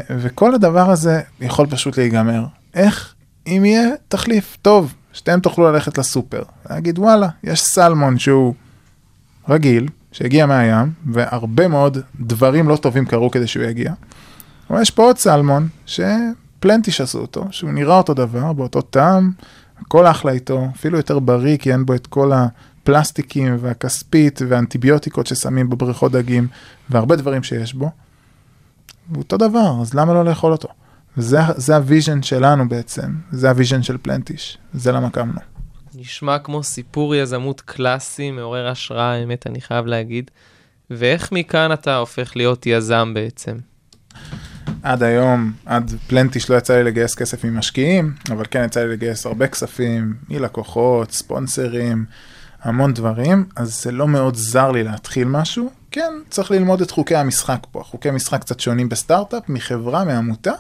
וכל 0.09 0.55
הדבר 0.55 0.91
הזה 0.91 1.21
יכול 1.41 1.67
פשוט 1.69 1.97
להיגמר. 1.97 2.45
איך? 2.73 3.13
אם 3.47 3.65
יהיה 3.65 3.89
תחליף 4.07 4.57
טוב, 4.61 4.93
שאתם 5.13 5.39
תוכלו 5.39 5.71
ללכת 5.71 5.97
לסופר, 5.97 6.43
להגיד 6.69 6.99
וואלה, 6.99 7.27
יש 7.43 7.61
סלמון 7.61 8.19
שהוא 8.19 8.53
רגיל, 9.49 9.87
שהגיע 10.11 10.45
מהים, 10.45 10.91
והרבה 11.05 11.67
מאוד 11.67 11.97
דברים 12.19 12.69
לא 12.69 12.75
טובים 12.75 13.05
קרו 13.05 13.31
כדי 13.31 13.47
שהוא 13.47 13.63
יגיע. 13.63 13.93
אבל 14.69 14.81
יש 14.81 14.91
פה 14.91 15.03
עוד 15.03 15.17
סלמון, 15.17 15.67
שפלנטיש 15.85 17.01
עשו 17.01 17.19
אותו, 17.19 17.45
שהוא 17.51 17.71
נראה 17.71 17.97
אותו 17.97 18.13
דבר, 18.13 18.53
באותו 18.53 18.81
טעם, 18.81 19.31
הכל 19.79 20.07
אחלה 20.07 20.31
איתו, 20.31 20.67
אפילו 20.75 20.97
יותר 20.97 21.19
בריא, 21.19 21.57
כי 21.57 21.71
אין 21.71 21.85
בו 21.85 21.93
את 21.93 22.07
כל 22.07 22.31
הפלסטיקים 22.33 23.57
והכספית 23.59 24.39
והאנטיביוטיקות 24.47 25.27
ששמים 25.27 25.69
בבריכות 25.69 26.11
דגים, 26.11 26.47
והרבה 26.89 27.15
דברים 27.15 27.43
שיש 27.43 27.73
בו. 27.73 27.89
אותו 29.17 29.37
דבר, 29.37 29.77
אז 29.81 29.93
למה 29.93 30.13
לא 30.13 30.25
לאכול 30.25 30.51
אותו? 30.51 30.67
זה, 31.17 31.39
זה 31.55 31.75
ה 31.75 31.82
vision 31.82 32.23
שלנו 32.23 32.69
בעצם, 32.69 33.15
זה 33.31 33.49
ה 33.49 33.54
vision 33.54 33.83
של 33.83 33.97
Plantish, 33.97 34.57
זה 34.73 34.91
למה 34.91 35.09
קמנו. 35.09 35.39
נשמע 35.95 36.39
כמו 36.39 36.63
סיפור 36.63 37.15
יזמות 37.15 37.61
קלאסי, 37.61 38.31
מעורר 38.31 38.67
השראה, 38.67 39.13
האמת, 39.13 39.47
אני 39.47 39.61
חייב 39.61 39.85
להגיד. 39.85 40.31
ואיך 40.89 41.31
מכאן 41.31 41.73
אתה 41.73 41.97
הופך 41.97 42.35
להיות 42.35 42.65
יזם 42.65 43.13
בעצם? 43.13 43.57
עד 44.83 45.03
היום, 45.03 45.51
עד 45.65 45.91
פלנטיש 46.07 46.49
לא 46.49 46.55
יצא 46.55 46.75
לי 46.75 46.83
לגייס 46.83 47.15
כסף 47.15 47.45
ממשקיעים, 47.45 48.13
אבל 48.31 48.45
כן 48.51 48.63
יצא 48.65 48.83
לי 48.83 48.93
לגייס 48.93 49.25
הרבה 49.25 49.47
כספים 49.47 50.13
מלקוחות, 50.29 51.11
ספונסרים, 51.11 52.05
המון 52.63 52.93
דברים, 52.93 53.45
אז 53.55 53.81
זה 53.83 53.91
לא 53.91 54.07
מאוד 54.07 54.35
זר 54.35 54.71
לי 54.71 54.83
להתחיל 54.83 55.27
משהו. 55.27 55.69
כן, 55.91 56.13
צריך 56.29 56.51
ללמוד 56.51 56.81
את 56.81 56.91
חוקי 56.91 57.15
המשחק 57.15 57.59
פה. 57.71 57.83
חוקי 57.83 58.11
משחק 58.11 58.41
קצת 58.41 58.59
שונים 58.59 58.89
בסטארט-אפ, 58.89 59.49
מחברה, 59.49 60.03
מעמותה, 60.03 60.53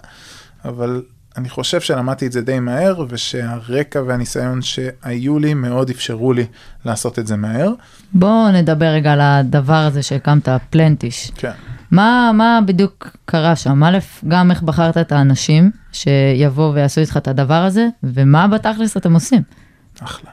אבל 0.65 1.01
אני 1.37 1.49
חושב 1.49 1.81
שלמדתי 1.81 2.27
את 2.27 2.31
זה 2.31 2.41
די 2.41 2.59
מהר, 2.59 3.05
ושהרקע 3.09 4.01
והניסיון 4.07 4.61
שהיו 4.61 5.39
לי 5.39 5.53
מאוד 5.53 5.89
אפשרו 5.89 6.33
לי 6.33 6.45
לעשות 6.85 7.19
את 7.19 7.27
זה 7.27 7.35
מהר. 7.35 7.71
בואו 8.13 8.51
נדבר 8.51 8.85
רגע 8.85 9.13
על 9.13 9.21
הדבר 9.21 9.73
הזה 9.73 10.03
שהקמת, 10.03 10.49
פלנטיש. 10.69 11.31
כן. 11.35 11.51
מה, 11.93 12.31
מה 12.33 12.59
בדיוק 12.65 13.07
קרה 13.25 13.55
שם? 13.55 13.83
א', 13.83 13.97
גם 14.27 14.51
איך 14.51 14.61
בחרת 14.61 14.97
את 14.97 15.11
האנשים 15.11 15.71
שיבואו 15.91 16.73
ויעשו 16.73 17.01
איתך 17.01 17.17
את 17.17 17.27
הדבר 17.27 17.53
הזה, 17.63 17.87
ומה 18.03 18.47
בתכלס 18.47 18.97
אתם 18.97 19.13
עושים? 19.13 19.41
אחלה. 19.99 20.31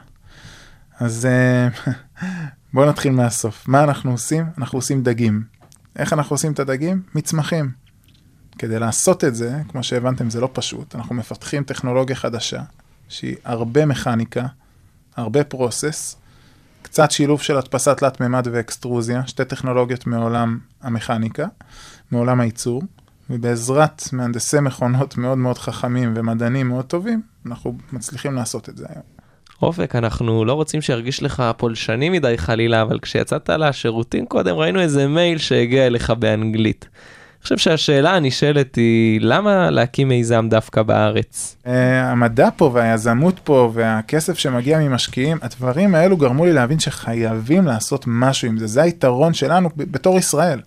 אז 0.99 1.25
אה, 1.25 1.93
בואו 2.73 2.89
נתחיל 2.89 3.11
מהסוף. 3.11 3.67
מה 3.67 3.83
אנחנו 3.83 4.11
עושים? 4.11 4.45
אנחנו 4.57 4.77
עושים 4.77 5.03
דגים. 5.03 5.43
איך 5.95 6.13
אנחנו 6.13 6.33
עושים 6.33 6.51
את 6.51 6.59
הדגים? 6.59 7.01
מצמחים. 7.15 7.71
כדי 8.57 8.79
לעשות 8.79 9.23
את 9.23 9.35
זה, 9.35 9.61
כמו 9.67 9.83
שהבנתם, 9.83 10.29
זה 10.29 10.41
לא 10.41 10.49
פשוט. 10.53 10.95
אנחנו 10.95 11.15
מפתחים 11.15 11.63
טכנולוגיה 11.63 12.15
חדשה, 12.15 12.61
שהיא 13.09 13.35
הרבה 13.43 13.85
מכניקה, 13.85 14.45
הרבה 15.15 15.43
פרוסס, 15.43 16.15
קצת 16.81 17.11
שילוב 17.11 17.41
של 17.41 17.57
הדפסת 17.57 17.97
תלת 17.97 18.21
מימד 18.21 18.47
ואקסטרוזיה, 18.51 19.27
שתי 19.27 19.45
טכנולוגיות 19.45 20.07
מעולם 20.07 20.59
המכניקה, 20.81 21.47
מעולם 22.11 22.39
הייצור, 22.39 22.83
ובעזרת 23.29 24.03
מהנדסי 24.13 24.59
מכונות 24.59 25.17
מאוד 25.17 25.37
מאוד 25.37 25.57
חכמים 25.57 26.13
ומדענים 26.15 26.67
מאוד 26.67 26.85
טובים, 26.85 27.21
אנחנו 27.45 27.77
מצליחים 27.93 28.35
לעשות 28.35 28.69
את 28.69 28.77
זה 28.77 28.85
היום. 28.89 29.03
אופק, 29.61 29.95
אנחנו 29.95 30.45
לא 30.45 30.53
רוצים 30.53 30.81
שירגיש 30.81 31.23
לך 31.23 31.43
פולשני 31.57 32.09
מדי 32.09 32.37
חלילה, 32.37 32.81
אבל 32.81 32.99
כשיצאת 32.99 33.49
לשירותים 33.49 34.25
קודם 34.25 34.55
ראינו 34.55 34.79
איזה 34.79 35.07
מייל 35.07 35.37
שהגיע 35.37 35.87
אליך 35.87 36.09
באנגלית. 36.09 36.87
אני 37.41 37.43
חושב 37.43 37.57
שהשאלה 37.57 38.15
הנשאלת 38.15 38.75
היא, 38.75 39.21
למה 39.21 39.69
להקים 39.69 40.07
מיזם 40.07 40.47
דווקא 40.49 40.81
בארץ? 40.81 41.55
Uh, 41.63 41.69
המדע 42.03 42.49
פה 42.55 42.71
והיזמות 42.73 43.39
פה 43.43 43.71
והכסף 43.73 44.37
שמגיע 44.37 44.79
ממשקיעים, 44.79 45.37
הדברים 45.41 45.95
האלו 45.95 46.17
גרמו 46.17 46.45
לי 46.45 46.53
להבין 46.53 46.79
שחייבים 46.79 47.65
לעשות 47.65 48.03
משהו 48.07 48.47
עם 48.47 48.57
זה. 48.57 48.67
זה 48.67 48.81
היתרון 48.81 49.33
שלנו 49.33 49.69
בתור 49.77 50.17
ישראל. 50.17 50.61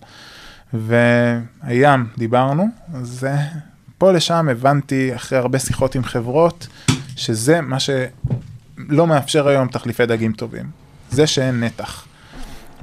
והים, 0.73 2.05
דיברנו, 2.17 2.67
אז 2.93 3.27
uh, 3.27 3.57
פה 3.97 4.11
לשם 4.11 4.47
הבנתי, 4.51 5.15
אחרי 5.15 5.37
הרבה 5.37 5.59
שיחות 5.59 5.95
עם 5.95 6.03
חברות, 6.03 6.67
שזה 7.15 7.61
מה 7.61 7.77
שלא 7.79 9.07
מאפשר 9.07 9.47
היום 9.47 9.67
תחליפי 9.67 10.05
דגים 10.05 10.31
טובים. 10.33 10.65
זה 11.11 11.27
שאין 11.27 11.63
נתח. 11.63 12.04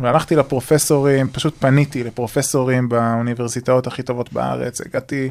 והלכתי 0.02 0.36
לפרופסורים, 0.36 1.28
פשוט 1.28 1.54
פניתי 1.58 2.04
לפרופסורים 2.04 2.88
באוניברסיטאות 2.88 3.86
הכי 3.86 4.02
טובות 4.02 4.32
בארץ, 4.32 4.80
הגעתי 4.80 5.30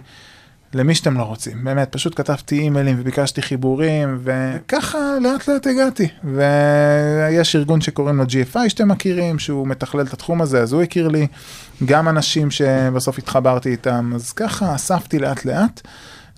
למי 0.74 0.96
שאתם 0.96 1.18
לא 1.18 1.24
רוצים, 1.24 1.64
באמת, 1.64 1.92
פשוט 1.92 2.16
כתבתי 2.16 2.60
אימיילים 2.60 2.98
וביקשתי 3.00 3.42
חיבורים, 3.42 4.20
וככה 4.24 4.98
לאט 5.22 5.48
לאט 5.48 5.68
הגעתי. 5.68 6.08
ויש 6.24 7.56
ארגון 7.56 7.82
שקוראים 7.82 8.18
לו 8.18 8.24
GFI 8.24 8.70
שאתם 8.70 8.88
מכירים, 8.88 9.40
שהוא 9.40 9.68
מתכלל 9.68 10.02
את 10.02 10.14
התחום 10.14 10.42
הזה, 10.42 10.62
אז 10.62 10.74
הוא 10.74 10.82
הכיר 10.82 11.08
לי 11.08 11.28
גם 11.86 12.08
אנשים 12.08 12.52
שבסוף 12.52 13.18
התחברתי 13.18 13.70
איתם, 13.70 14.12
אז 14.16 14.32
ככה 14.32 14.76
אספתי 14.76 15.20
לאט 15.20 15.46
לאט, 15.46 15.82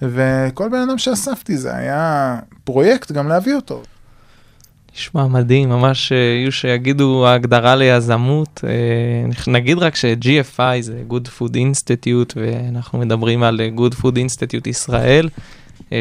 וכל 0.02 0.70
בן 0.70 0.82
אדם 0.90 0.98
שאספתי 0.98 1.58
זה 1.58 1.76
היה 1.76 2.40
פרויקט 2.64 3.12
גם 3.12 3.28
להביא 3.28 3.56
אותו. 3.56 3.84
נשמע 4.96 5.28
מדהים, 5.28 5.70
ממש 5.70 6.12
אה, 6.12 6.18
יהיו 6.18 6.52
שיגידו 6.52 7.28
ההגדרה 7.28 7.76
ליזמות. 7.76 8.62
אה, 8.68 9.52
נגיד 9.52 9.78
רק 9.78 9.96
ש-GFI 9.96 10.82
זה 10.82 11.04
Good 11.10 11.40
Food 11.40 11.54
Institute, 11.54 12.34
ואנחנו 12.36 13.00
מדברים 13.00 13.44
על 13.44 13.62
אה, 13.62 13.70
Good 13.78 13.94
Food 13.94 14.16
Institute 14.16 14.70
ישראל, 14.70 15.30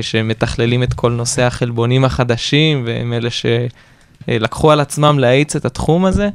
שמתכללים 0.01 0.83
את 0.83 0.95
כל 0.95 1.13
נושא 1.13 1.43
החלבונים 1.43 2.05
החדשים, 2.05 2.83
והם 2.87 3.13
אלה 3.13 3.29
שלקחו 3.31 4.71
על 4.71 4.81
עצמם 4.81 5.19
להאיץ 5.19 5.57
את 5.57 5.65
התחום 5.65 6.05
הזה. 6.05 6.29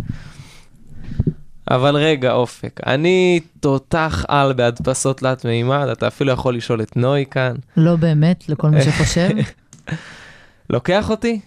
אבל 1.72 1.96
רגע, 1.96 2.32
אופק, 2.32 2.80
אני 2.86 3.40
תותח 3.60 4.26
על 4.28 4.54
בהדפסות 4.54 5.18
תלת 5.18 5.46
מימד, 5.46 5.88
אתה 5.92 6.08
אפילו 6.08 6.32
יכול 6.32 6.56
לשאול 6.56 6.82
את 6.82 6.98
נוי 6.98 7.26
כאן. 7.32 7.56
לא 7.78 7.96
באמת, 7.96 8.50
לכל 8.50 8.70
מי 8.70 8.82
שחושב. 8.82 9.30
לוקח 10.70 11.10
אותי? 11.10 11.40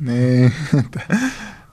אני... 0.00 0.48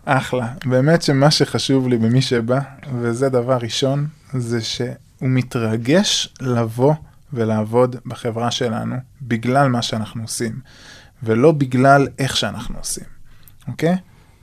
אחלה. 0.05 0.47
באמת 0.65 1.01
שמה 1.01 1.31
שחשוב 1.31 1.87
לי 1.87 1.97
במי 1.97 2.21
שבא, 2.21 2.59
וזה 2.93 3.29
דבר 3.29 3.57
ראשון, 3.57 4.07
זה 4.33 4.61
שהוא 4.61 4.89
מתרגש 5.21 6.33
לבוא 6.41 6.93
ולעבוד 7.33 7.95
בחברה 8.05 8.51
שלנו 8.51 8.95
בגלל 9.21 9.67
מה 9.67 9.81
שאנחנו 9.81 10.21
עושים, 10.21 10.59
ולא 11.23 11.51
בגלל 11.51 12.07
איך 12.19 12.37
שאנחנו 12.37 12.77
עושים, 12.77 13.05
אוקיי? 13.67 13.95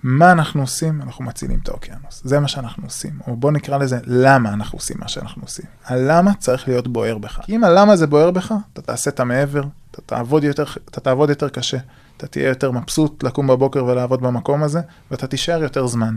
מה 0.03 0.33
אנחנו 0.33 0.61
עושים? 0.61 1.03
אנחנו 1.03 1.25
מצילים 1.25 1.59
את 1.63 1.69
האוקיינוס. 1.69 2.23
זה 2.25 2.41
מה 2.41 2.49
שאנחנו 2.49 2.85
עושים. 2.85 3.19
או 3.27 3.37
בוא 3.37 3.53
נקרא 3.53 3.79
לזה 3.79 3.99
למה 4.05 4.53
אנחנו 4.53 4.79
עושים 4.79 4.97
מה 5.01 5.09
שאנחנו 5.09 5.43
עושים. 5.43 5.65
הלמה 5.85 6.35
צריך 6.35 6.69
להיות 6.69 6.89
בוער 6.89 7.19
בך. 7.19 7.41
כי 7.43 7.57
אם 7.57 7.65
הלמה 7.65 7.97
זה 7.97 8.07
בוער 8.07 8.31
בך, 8.31 8.55
אתה 8.73 8.83
תעשה 8.83 9.11
את 9.11 9.21
המעבר, 9.21 9.63
אתה 9.91 10.01
תעבוד 10.07 10.45
יותר, 10.45 10.65
אתה 10.91 11.01
תעבוד 11.01 11.29
יותר 11.29 11.49
קשה. 11.49 11.79
אתה 12.19 12.27
תהיה 12.27 12.49
יותר 12.49 12.71
מבסוט 12.71 13.23
לקום 13.23 13.47
בבוקר 13.47 13.85
ולעבוד 13.85 14.21
במקום 14.21 14.63
הזה, 14.63 14.81
ואתה 15.11 15.27
תישאר 15.27 15.63
יותר 15.63 15.87
זמן. 15.87 16.15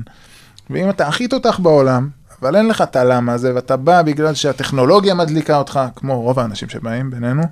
ואם 0.69 0.89
אתה 0.89 1.07
הכי 1.07 1.27
תותח 1.27 1.59
בעולם, 1.59 2.09
אבל 2.41 2.55
אין 2.55 2.67
לך 2.67 2.81
את 2.81 2.95
הלמה 2.95 3.33
הזה, 3.33 3.55
ואתה 3.55 3.77
בא 3.77 4.01
בגלל 4.01 4.33
שהטכנולוגיה 4.33 5.13
מדליקה 5.13 5.57
אותך, 5.57 5.79
כמו 5.95 6.21
רוב 6.21 6.39
האנשים 6.39 6.69
שבאים 6.69 7.11
בינינו, 7.11 7.43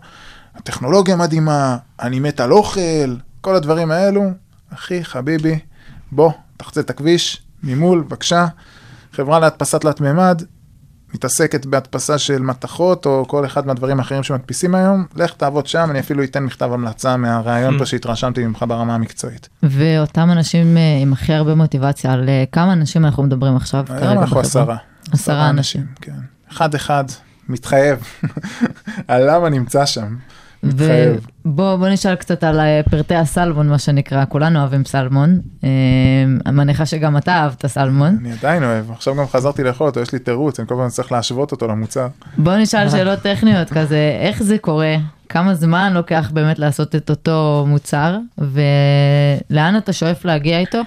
הטכנולוגיה 0.56 1.16
מדהימה, 1.16 1.78
אני 2.00 2.20
מת 2.20 2.40
על 2.40 2.52
אוכל, 2.52 3.16
כל 3.42 3.56
הדברים 3.56 3.92
האלו, 3.92 4.24
אחי, 4.74 5.04
חביבי, 5.04 5.60
בוא, 6.12 6.32
תחצה 6.58 6.82
את 6.82 6.90
הכביש, 6.90 7.42
ממול, 7.64 8.02
בבקשה. 8.02 8.48
חברה 9.14 9.40
להדפסת 9.40 9.82
תלת 9.82 10.02
מימד, 10.02 10.44
מתעסקת 11.14 11.66
בהדפסה 11.66 12.18
של 12.18 12.42
מתכות, 12.42 13.06
או 13.06 13.26
כל 13.28 13.46
אחד 13.46 13.68
מהדברים 13.68 14.00
האחרים 14.00 14.24
שמדפיסים 14.24 14.76
היום, 14.76 15.06
לך 15.16 15.34
תעבוד 15.34 15.68
שם, 15.68 15.88
אני 15.92 16.00
אפילו 16.00 16.24
אתן 16.24 16.44
מכתב 16.44 16.70
המלצה 16.74 17.18
מהרעיון 17.18 17.78
פה 17.78 17.86
שהתרשמתי 17.86 18.48
ממך 18.48 18.66
ברמה 18.68 18.96
המקצועית. 18.96 19.50
ואותם 19.64 20.32
אנשים 20.32 20.78
אה, 20.78 20.98
עם 21.02 21.14
הכי 21.14 21.34
הרבה 21.34 21.56
מוטיבציה, 21.56 22.14
על 22.14 22.30
אה, 22.30 22.44
כמה 22.52 22.74
אנשים 22.74 23.06
אנחנו 23.06 23.24
מדברים 23.24 23.56
עכשיו 23.56 23.84
כרגע 23.88 24.10
היום 24.10 24.24
אנחנו? 24.24 24.40
עשרה. 24.40 24.78
עשרה 25.12 25.50
אנשים. 25.50 25.86
כן. 26.02 26.12
אחד 26.52 26.76
אחד, 26.76 27.04
מתחייב. 27.50 28.00
הלמה 29.08 29.50
נמצא 29.50 29.86
שם. 29.86 30.16
ובוא 30.64 31.76
בוא 31.76 31.88
נשאל 31.88 32.16
קצת 32.16 32.44
על 32.44 32.60
אה, 32.60 32.82
פרטי 32.92 33.16
הסלמון, 33.16 33.70
מה 33.70 33.80
שנקרא, 33.80 34.26
כולנו 34.30 34.60
אוהבים 34.60 34.86
סלמון. 34.86 35.40
אה, 35.64 35.70
אני 36.46 36.56
מניחה 36.56 36.86
שגם 36.86 37.18
אתה 37.18 37.32
אהבת 37.32 37.66
סלמון. 37.66 38.18
אני 38.22 38.32
עדיין 38.32 38.64
אוהב, 38.64 38.92
עכשיו 38.92 39.16
גם 39.16 39.28
חזרתי 39.28 39.64
לאכול 39.64 39.88
אותו, 39.88 40.00
יש 40.00 40.14
לי 40.14 40.20
תירוץ, 40.20 40.60
אני 40.60 40.68
כל 40.68 40.76
פעם 40.76 40.90
צריך 40.90 41.12
להשוות 41.12 41.52
אותו 41.52 41.68
למוצר. 41.68 42.08
בוא 42.38 42.56
נשאל 42.56 42.90
שאלות 42.92 43.20
טכניות 43.20 43.70
כזה, 43.70 44.18
איך 44.22 44.44
זה 44.44 44.58
קורה? 44.58 44.96
כמה 45.30 45.56
זמן 45.56 45.94
לוקח 45.94 46.32
באמת 46.34 46.60
לעשות 46.60 46.96
את 46.96 47.10
אותו 47.10 47.66
מוצר, 47.68 48.18
ולאן 48.38 49.78
אתה 49.78 49.94
שואף 49.94 50.26
להגיע 50.26 50.60
איתו? 50.60 50.82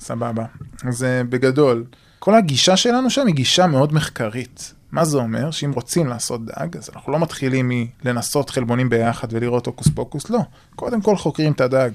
סבבה. 0.00 0.44
אז 0.84 1.04
אה, 1.04 1.24
בגדול, 1.28 1.84
כל 2.18 2.34
הגישה 2.34 2.76
שלנו 2.76 3.10
שם 3.10 3.26
היא 3.26 3.34
גישה 3.34 3.66
מאוד 3.66 3.94
מחקרית. 3.94 4.74
מה 4.94 5.04
זה 5.04 5.18
אומר? 5.18 5.50
שאם 5.50 5.72
רוצים 5.72 6.06
לעשות 6.06 6.44
דג, 6.44 6.76
אז 6.76 6.90
אנחנו 6.94 7.12
לא 7.12 7.18
מתחילים 7.18 7.72
מלנסות 8.04 8.50
חלבונים 8.50 8.88
ביחד 8.88 9.28
ולראות 9.30 9.66
הוקוס 9.66 9.88
פוקוס, 9.88 10.30
לא. 10.30 10.38
קודם 10.76 11.00
כל 11.00 11.16
חוקרים 11.16 11.52
את 11.52 11.60
הדג. 11.60 11.90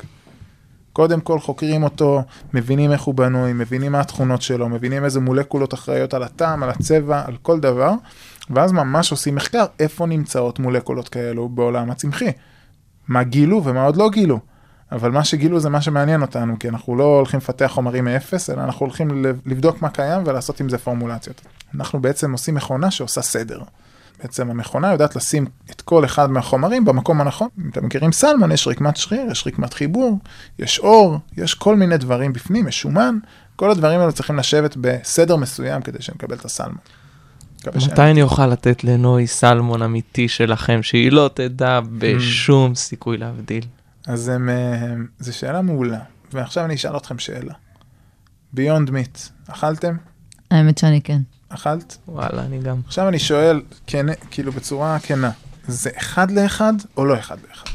קודם 0.94 1.22
כל 1.22 1.40
חוקרים 1.40 1.84
אותו, 1.84 2.22
מבינים 2.54 2.92
איך 2.92 3.02
הוא 3.02 3.16
בנוי, 3.16 3.54
מבינים 3.54 3.92
מה 3.92 4.00
התכונות 4.00 4.42
שלו, 4.42 4.70
מבינים 4.70 5.06
איזה 5.06 5.20
מולקולות 5.20 5.74
אחראיות 5.74 6.14
על 6.14 6.24
הטעם, 6.24 6.64
על 6.64 6.70
הצבע, 6.70 7.24
על 7.26 7.38
כל 7.42 7.60
דבר, 7.60 7.92
ואז 8.50 8.72
ממש 8.72 9.12
עושים 9.12 9.36
מחקר 9.36 9.66
איפה 9.80 10.06
נמצאות 10.06 10.60
מולקולות 10.60 11.10
כאלו 11.10 11.50
בעולם 11.50 11.92
הצמחי. 11.92 12.32
מה 13.08 13.24
גילו 13.24 13.64
ומה 13.64 13.84
עוד 13.84 13.98
לא 13.98 14.10
גילו. 14.10 14.40
אבל 14.92 15.12
מה 15.12 15.24
שגילו 15.24 15.60
זה 15.60 15.70
מה 15.70 15.82
שמעניין 15.82 16.22
אותנו, 16.22 16.60
כי 16.60 16.70
אנחנו 16.70 16.96
לא 16.96 17.04
הולכים 17.04 17.38
לפתח 17.38 17.72
חומרים 17.74 18.06
מאפס, 18.06 18.50
אלא 18.50 18.62
אנחנו 18.64 18.86
הולכים 18.86 19.26
לבדוק 19.46 19.82
מה 19.82 19.90
קיים 19.90 20.24
ולעשות 20.26 20.60
עם 20.60 20.70
זה 20.70 20.78
פורמולציות. 20.78 21.42
אנחנו 21.76 22.02
בעצם 22.02 22.32
עושים 22.32 22.56
מכונה 22.56 22.92
שעושה 22.92 23.22
סדר. 23.22 23.62
בעצם 24.22 24.50
המכונה 24.50 24.92
יודעת 24.92 25.16
לשים 25.16 25.46
את 25.72 25.82
כל 25.82 26.06
אחד 26.06 26.32
מהחומרים 26.32 26.86
במקום 26.86 27.22
הנכון. 27.22 27.48
אם 27.64 27.70
אתם 27.70 27.86
מכירים 27.86 28.12
סלמון, 28.12 28.52
יש 28.52 28.68
רקמת 28.68 28.98
שריר, 28.98 29.32
יש 29.32 29.48
רקמת 29.48 29.74
חיבור, 29.74 30.20
יש 30.60 30.80
אור, 30.80 31.18
יש 31.38 31.54
כל 31.54 31.76
מיני 31.76 31.98
דברים 31.98 32.34
בפנים, 32.34 32.68
יש 32.68 32.82
שומן. 32.82 33.18
כל 33.56 33.72
הדברים 33.72 34.00
האלה 34.00 34.12
צריכים 34.12 34.38
לשבת 34.38 34.78
בסדר 34.82 35.36
מסוים 35.36 35.82
כדי 35.82 36.02
שנקבל 36.02 36.36
את 36.36 36.46
הסלמון. 36.46 36.78
מתי 37.76 38.02
אני 38.02 38.22
אוכל 38.22 38.48
לתת 38.48 38.84
לנוי 38.84 39.28
סלמון 39.28 39.82
אמיתי 39.82 40.28
שלכם, 40.28 40.84
שהיא 40.84 41.12
לא 41.12 41.30
תדע 41.34 41.80
בשום 42.00 42.76
סיכוי 42.76 43.18
להבדיל? 43.18 43.64
אז 44.10 44.28
הם, 44.30 44.50
אה, 44.50 44.94
זו 45.20 45.38
שאלה 45.38 45.62
מעולה. 45.62 46.00
ועכשיו 46.34 46.66
אני 46.66 46.76
אשאל 46.76 46.98
אתכם 46.98 47.20
שאלה. 47.20 47.54
ביונד 48.54 48.90
מיט, 48.92 49.20
אכלתם? 49.48 49.98
האמת 50.52 50.78
שאני 50.78 51.02
כן. 51.02 51.22
אכלת? 51.50 51.98
וואלה, 52.08 52.46
אני 52.46 52.60
גם. 52.60 52.82
עכשיו 52.86 53.08
אני 53.08 53.20
שואל, 53.20 53.62
כן, 53.88 54.06
כאילו 54.32 54.52
בצורה 54.52 55.00
כנה, 55.00 55.32
זה 55.68 55.90
אחד 55.98 56.32
לאחד 56.32 56.74
או 56.98 57.06
לא 57.06 57.20
אחד 57.20 57.38
לאחד? 57.50 57.70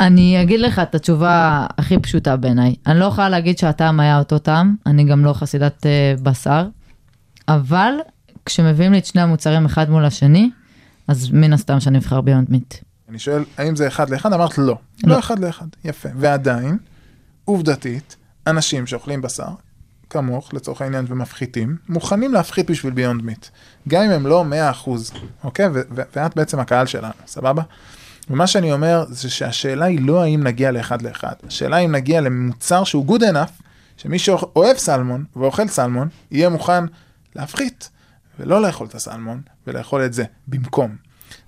אני 0.00 0.42
אגיד 0.42 0.60
לך 0.60 0.78
את 0.78 0.94
התשובה 0.94 1.66
הכי 1.78 1.98
פשוטה 1.98 2.36
בעיניי. 2.36 2.74
אני 2.86 2.98
לא 2.98 3.04
יכולה 3.04 3.28
להגיד 3.28 3.58
שהטעם 3.58 4.00
היה 4.00 4.18
אותו 4.18 4.38
טעם, 4.38 4.76
אני 4.86 5.04
גם 5.04 5.24
לא 5.24 5.32
חסידת 5.32 5.86
uh, 5.86 6.20
בשר, 6.22 6.66
אבל 7.48 7.92
כשמביאים 8.46 8.92
לי 8.92 8.98
את 8.98 9.06
שני 9.06 9.22
המוצרים 9.22 9.64
אחד 9.64 9.90
מול 9.90 10.04
השני, 10.04 10.50
אז 11.08 11.30
מן 11.30 11.52
הסתם 11.52 11.80
שאני 11.80 11.98
אבחר 11.98 12.20
ביונד 12.20 12.46
מיט. 12.50 12.74
אני 13.08 13.18
שואל, 13.18 13.44
האם 13.56 13.76
זה 13.76 13.88
אחד 13.88 14.10
לאחד? 14.10 14.32
אמרת 14.32 14.58
לא. 14.58 14.64
לא, 14.64 14.78
לא. 15.04 15.18
אחד 15.18 15.38
לאחד, 15.38 15.66
יפה. 15.84 16.08
ועדיין, 16.16 16.78
עובדתית, 17.44 18.16
אנשים 18.46 18.86
שאוכלים 18.86 19.22
בשר, 19.22 19.48
כמוך, 20.10 20.54
לצורך 20.54 20.82
העניין, 20.82 21.04
ומפחיתים, 21.08 21.76
מוכנים 21.88 22.32
להפחית 22.32 22.70
בשביל 22.70 22.92
ביונד 22.92 23.22
מיט. 23.22 23.46
גם 23.88 24.02
אם 24.02 24.10
הם 24.10 24.26
לא 24.26 24.44
100%, 24.84 24.88
אוקיי? 25.44 25.66
ו- 25.66 25.80
ו- 25.90 26.02
ואת 26.16 26.36
בעצם 26.36 26.58
הקהל 26.58 26.86
שלנו, 26.86 27.12
סבבה? 27.26 27.62
ומה 28.30 28.46
שאני 28.46 28.72
אומר, 28.72 29.04
זה 29.08 29.30
שהשאלה 29.30 29.84
היא 29.84 30.00
לא 30.00 30.22
האם 30.22 30.42
נגיע 30.42 30.70
לאחד 30.70 31.02
לאחד. 31.02 31.34
השאלה 31.46 31.76
אם 31.78 31.92
נגיע 31.92 32.20
למוצר 32.20 32.84
שהוא 32.84 33.18
good 33.18 33.20
enough, 33.20 33.62
שמי 33.96 34.18
שאוהב 34.18 34.76
סלמון 34.76 35.24
ואוכל 35.36 35.68
סלמון, 35.68 36.08
יהיה 36.30 36.48
מוכן 36.48 36.84
להפחית, 37.36 37.90
ולא 38.40 38.62
לאכול 38.62 38.86
את 38.86 38.94
הסלמון, 38.94 39.40
ולאכול 39.66 40.04
את 40.04 40.12
זה 40.12 40.24
במקום. 40.48 40.96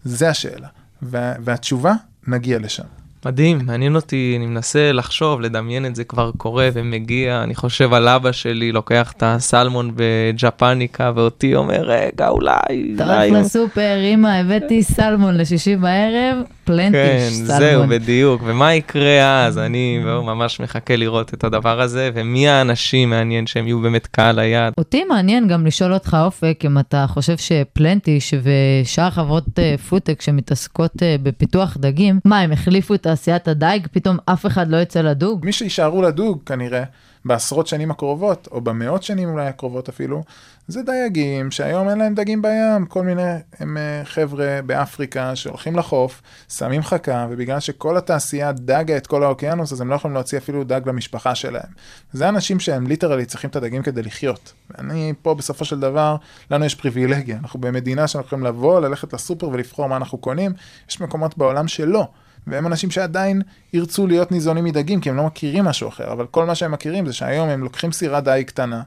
זה 0.05 0.29
השאלה. 0.29 0.69
וה- 1.03 1.35
והתשובה, 1.45 1.93
נגיע 2.29 2.59
לשם. 2.59 2.83
מדהים, 3.27 3.59
מעניין 3.67 3.97
אותי, 3.97 4.35
אני 4.39 4.47
מנסה 4.47 4.93
לחשוב, 4.93 5.41
לדמיין 5.41 5.87
את 5.87 5.97
זה 5.97 6.05
כבר 6.05 6.31
קורה 6.37 6.69
ומגיע, 6.73 7.43
אני 7.43 7.55
חושב 7.55 7.93
על 7.95 8.09
אבא 8.09 8.33
שלי, 8.33 8.73
לוקח 8.73 9.13
את 9.17 9.23
הסלמון 9.27 9.93
בג'פניקה, 9.97 11.13
ואותי 11.15 11.55
אומר, 11.55 11.83
רגע, 11.83 12.29
אולי, 12.29 12.55
אתה 12.95 13.05
אולי... 13.05 13.29
הולך 13.31 13.45
לסופר, 13.45 13.97
אמא, 14.15 14.29
הבאתי 14.29 14.83
סלמון 14.83 15.37
לשישי 15.37 15.77
בערב, 15.77 16.37
כן, 16.67 16.73
פלנטיש 16.73 17.33
זהו, 17.33 17.59
סלמון. 17.59 17.89
בדיוק. 17.89 18.43
ומה 18.45 18.75
יקרה 18.75 19.45
אז? 19.47 19.59
אני 19.59 20.01
והוא 20.05 20.25
ממש 20.25 20.61
מחכה 20.61 20.97
לראות 20.97 21.35
את 21.35 21.45
הדבר 21.45 21.81
הזה, 21.81 22.11
ומי 22.15 22.49
האנשים 22.49 23.11
מעניין 23.11 23.47
שהם 23.47 23.67
יהיו 23.67 23.81
באמת 23.81 24.07
קהל 24.07 24.39
היעד. 24.39 24.73
אותי 24.79 25.05
מעניין 25.05 25.49
גם 25.49 25.67
לשאול 25.67 25.95
אותך, 25.95 26.17
אופק, 26.25 26.61
אם 26.65 26.79
אתה 26.79 27.05
חושב 27.09 27.37
שפלנטיש 27.37 28.35
ושאר 28.43 29.11
חברות 29.11 29.59
אה, 29.59 29.75
פודטק 29.89 30.23
שמתעסקות 30.23 31.03
אה, 31.03 31.17
בפיתוח 31.23 31.77
דגים, 31.81 32.21
מה, 32.25 32.41
הם 32.41 32.53
החליפו 32.53 32.95
את 32.95 33.03
תעשיית 33.03 33.49
הדייג? 33.49 33.87
פתאום 33.93 34.17
אף 34.25 34.47
אחד 34.47 34.69
לא 34.69 34.77
יצא 34.77 35.01
לדוג? 35.01 35.45
מי 35.45 35.53
שיישארו 35.53 36.03
לדוג 36.03 36.43
כנראה 36.47 36.83
בעשרות 37.25 37.67
שנים 37.67 37.91
הקרובות, 37.91 38.49
או 38.51 38.61
במאות 38.61 39.03
שנים 39.03 39.29
אולי 39.29 39.47
הקרובות 39.47 39.89
אפילו, 39.89 40.23
זה 40.69 40.83
דייגים 40.83 41.51
שהיום 41.51 41.89
אין 41.89 41.99
להם 41.99 42.15
דגים 42.15 42.43
בים, 42.43 42.87
כל 42.89 43.03
מיני 43.03 43.23
הם 43.61 43.77
אה, 43.77 44.05
חבר'ה 44.05 44.61
באפריקה 44.67 45.37
שהולכים 45.37 45.77
לחוף, 45.77 46.23
שמים 46.49 46.83
חכה, 46.83 47.27
ובגלל 47.31 47.61
שכל 47.61 47.97
התעשייה 47.97 48.53
דגה 48.53 48.97
את 48.97 49.07
כל 49.07 49.23
האוקיינוס, 49.23 49.73
אז 49.73 49.81
הם 49.81 49.91
לא 49.91 49.95
יכולים 49.95 50.15
להוציא 50.15 50.39
אפילו 50.39 50.65
דג 50.65 50.81
למשפחה 50.87 51.35
שלהם. 51.35 51.69
זה 52.13 52.29
אנשים 52.29 52.61
שהם 52.61 52.87
literally 52.87 53.27
צריכים 53.27 53.51
את 53.51 53.57
הדגים 53.57 53.83
כדי 53.83 54.03
לחיות. 54.03 54.53
ואני 54.71 55.13
פה 55.23 55.35
בסופו 55.35 55.65
של 55.65 55.81
דבר, 55.81 56.17
לנו 56.51 56.65
יש 56.65 56.75
פריבילגיה, 56.75 57.39
אנחנו 57.43 57.61
במדינה 57.61 58.09
שאנחנו 58.09 58.27
יכולים 58.27 58.45
לבוא, 58.45 58.81
ללכת 58.81 59.13
לסופר 59.13 59.49
ולבחור 59.49 59.87
מה 59.87 59.97
אנחנו 59.97 60.19
קונים, 60.19 60.53
יש 60.91 61.01
מקומות 61.01 61.39
בעולם 61.39 61.69
שלא. 61.69 62.09
והם 62.47 62.67
אנשים 62.67 62.91
שעדיין 62.91 63.43
ירצו 63.73 64.07
להיות 64.07 64.33
ניזונים 64.33 64.65
מדגים, 64.65 65.01
כי 65.01 65.11
הם 65.11 65.17
לא 65.17 65.27
מכירים 65.27 65.65
משהו 65.65 65.89
אחר, 65.89 66.13
אבל 66.13 66.27
כל 66.27 66.47
מה 66.47 66.55
שהם 66.55 66.73
מכירים 66.73 67.07
זה 67.07 67.13
שהיום 67.13 67.49
הם 67.49 67.63
לוקחים 67.63 67.93
סירת 67.93 68.25
דייג 68.25 68.47
קטנה, 68.47 68.83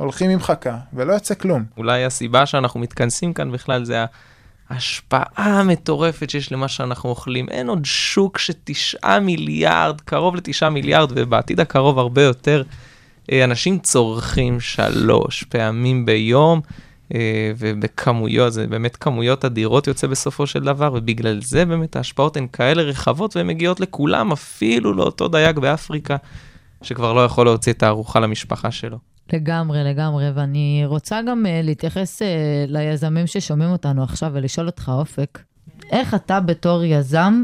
הולכים 0.00 0.30
עם 0.30 0.40
חכה, 0.40 0.76
ולא 0.92 1.12
יוצא 1.12 1.34
כלום. 1.34 1.64
אולי 1.76 2.04
הסיבה 2.04 2.46
שאנחנו 2.46 2.80
מתכנסים 2.80 3.32
כאן 3.32 3.52
בכלל 3.52 3.84
זה 3.84 4.04
ההשפעה 4.70 5.60
המטורפת 5.60 6.30
שיש 6.30 6.52
למה 6.52 6.68
שאנחנו 6.68 7.10
אוכלים. 7.10 7.48
אין 7.48 7.68
עוד 7.68 7.84
שוק 7.84 8.38
שתשעה 8.38 9.20
מיליארד, 9.20 10.00
קרוב 10.00 10.36
לתשעה 10.36 10.70
מיליארד, 10.70 11.12
ובעתיד 11.14 11.60
הקרוב 11.60 11.98
הרבה 11.98 12.22
יותר, 12.22 12.62
אה, 13.32 13.44
אנשים 13.44 13.78
צורכים 13.78 14.60
שלוש 14.60 15.42
פעמים 15.42 16.06
ביום, 16.06 16.60
אה, 17.14 17.52
ובכמויות, 17.58 18.52
זה 18.52 18.66
באמת 18.66 18.96
כמויות 18.96 19.44
אדירות 19.44 19.86
יוצא 19.86 20.06
בסופו 20.06 20.46
של 20.46 20.64
דבר, 20.64 20.92
ובגלל 20.94 21.40
זה 21.42 21.64
באמת 21.64 21.96
ההשפעות 21.96 22.36
הן 22.36 22.46
כאלה 22.52 22.82
רחבות, 22.82 23.36
והן 23.36 23.46
מגיעות 23.46 23.80
לכולם, 23.80 24.32
אפילו 24.32 24.92
לאותו 24.92 25.28
דייג 25.28 25.58
באפריקה, 25.58 26.16
שכבר 26.82 27.12
לא 27.12 27.24
יכול 27.24 27.46
להוציא 27.46 27.72
את 27.72 27.82
הארוחה 27.82 28.20
למשפחה 28.20 28.70
שלו. 28.70 28.98
לגמרי, 29.32 29.84
לגמרי, 29.84 30.30
ואני 30.30 30.82
רוצה 30.86 31.20
גם 31.28 31.46
uh, 31.46 31.48
להתייחס 31.62 32.22
uh, 32.22 32.24
ליזמים 32.66 33.26
ששומעים 33.26 33.70
אותנו 33.70 34.02
עכשיו 34.02 34.30
ולשאול 34.34 34.66
אותך, 34.66 34.92
אופק, 34.94 35.38
איך 35.90 36.14
אתה 36.14 36.40
בתור 36.40 36.84
יזם 36.84 37.42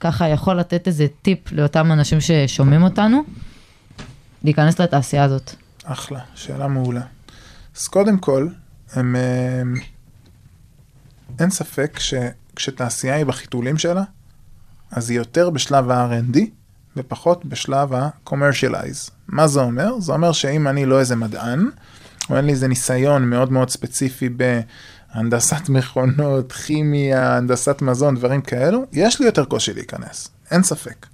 ככה 0.00 0.28
יכול 0.28 0.56
לתת 0.56 0.86
איזה 0.86 1.06
טיפ 1.22 1.52
לאותם 1.52 1.92
אנשים 1.92 2.18
ששומעים 2.20 2.82
אותנו 2.82 3.22
להיכנס 4.44 4.80
לתעשייה 4.80 5.24
הזאת? 5.24 5.54
אחלה, 5.84 6.20
שאלה 6.34 6.68
מעולה. 6.68 7.00
אז 7.76 7.88
קודם 7.88 8.18
כל, 8.18 8.48
הם, 8.92 9.16
הם, 9.16 9.74
אין 11.38 11.50
ספק 11.50 11.98
שכשתעשייה 11.98 13.14
היא 13.14 13.24
בחיתולים 13.26 13.78
שלה, 13.78 14.02
אז 14.90 15.10
היא 15.10 15.18
יותר 15.18 15.50
בשלב 15.50 15.90
ה-R&D 15.90 16.38
ופחות 16.96 17.44
בשלב 17.44 17.92
ה-commercialize. 17.92 19.10
מה 19.28 19.46
זה 19.46 19.60
אומר? 19.60 20.00
זה 20.00 20.12
אומר 20.12 20.32
שאם 20.32 20.68
אני 20.68 20.86
לא 20.86 21.00
איזה 21.00 21.16
מדען, 21.16 21.70
או 22.30 22.36
אין 22.36 22.44
לי 22.44 22.52
איזה 22.52 22.68
ניסיון 22.68 23.30
מאוד 23.30 23.52
מאוד 23.52 23.70
ספציפי 23.70 24.28
בהנדסת 24.28 25.68
מכונות, 25.74 26.52
כימיה, 26.52 27.36
הנדסת 27.36 27.82
מזון, 27.82 28.14
דברים 28.14 28.40
כאלו, 28.40 28.84
יש 28.92 29.20
לי 29.20 29.26
יותר 29.26 29.44
קושי 29.44 29.74
להיכנס, 29.74 30.28
אין 30.50 30.62
ספק. 30.62 31.06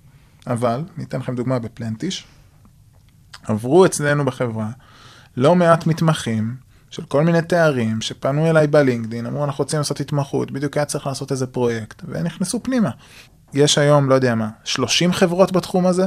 אבל, 0.46 0.82
ניתן 0.96 1.18
לכם 1.18 1.34
דוגמה 1.34 1.58
ב 1.58 1.65
Plantish, 1.65 2.26
עברו 3.44 3.86
אצלנו 3.86 4.24
בחברה 4.24 4.68
לא 5.36 5.54
מעט 5.54 5.86
מתמחים 5.86 6.56
של 6.90 7.04
כל 7.04 7.24
מיני 7.24 7.42
תארים 7.42 8.00
שפנו 8.00 8.46
אליי 8.46 8.66
ב 8.66 8.72
LinkedIn, 8.72 9.26
אמרו 9.26 9.44
אנחנו 9.44 9.64
רוצים 9.64 9.78
לעשות 9.78 10.00
התמחות, 10.00 10.50
בדיוק 10.50 10.76
היה 10.76 10.86
צריך 10.86 11.06
לעשות 11.06 11.32
איזה 11.32 11.46
פרויקט, 11.46 12.02
ונכנסו 12.08 12.62
פנימה. 12.62 12.90
יש 13.56 13.78
היום, 13.78 14.08
לא 14.08 14.14
יודע 14.14 14.34
מה, 14.34 14.48
30 14.64 15.12
חברות 15.12 15.52
בתחום 15.52 15.86
הזה? 15.86 16.06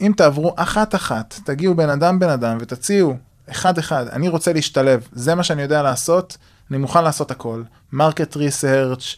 אם 0.00 0.12
תעברו 0.16 0.54
אחת-אחת, 0.56 1.40
תגיעו 1.44 1.74
בן 1.74 1.90
אדם 1.90 2.18
בן 2.18 2.28
אדם 2.28 2.58
ותציעו 2.60 3.16
אחד-אחד, 3.50 4.08
אני 4.08 4.28
רוצה 4.28 4.52
להשתלב, 4.52 5.08
זה 5.12 5.34
מה 5.34 5.42
שאני 5.42 5.62
יודע 5.62 5.82
לעשות, 5.82 6.36
אני 6.70 6.78
מוכן 6.78 7.04
לעשות 7.04 7.30
הכל. 7.30 7.62
market 7.92 8.36
research, 8.36 9.16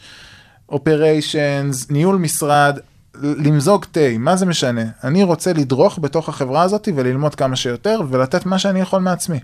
אופריישנס, 0.68 1.90
ניהול 1.90 2.16
משרד, 2.16 2.79
למזוג 3.14 3.85
תה, 3.85 4.18
מה 4.18 4.37
זה 4.37 4.47
משנה? 4.47 4.83
אני 5.05 5.23
רוצה 5.23 5.53
לדרוך 5.53 5.99
בתוך 6.03 6.29
החברה 6.29 6.62
הזאת 6.62 6.88
וללמוד 6.97 7.35
כמה 7.35 7.57
שיותר 7.57 8.01
ולתת 8.11 8.47
מה 8.47 8.59
שאני 8.59 8.81
יכול 8.81 9.01
מעצמי. 9.01 9.38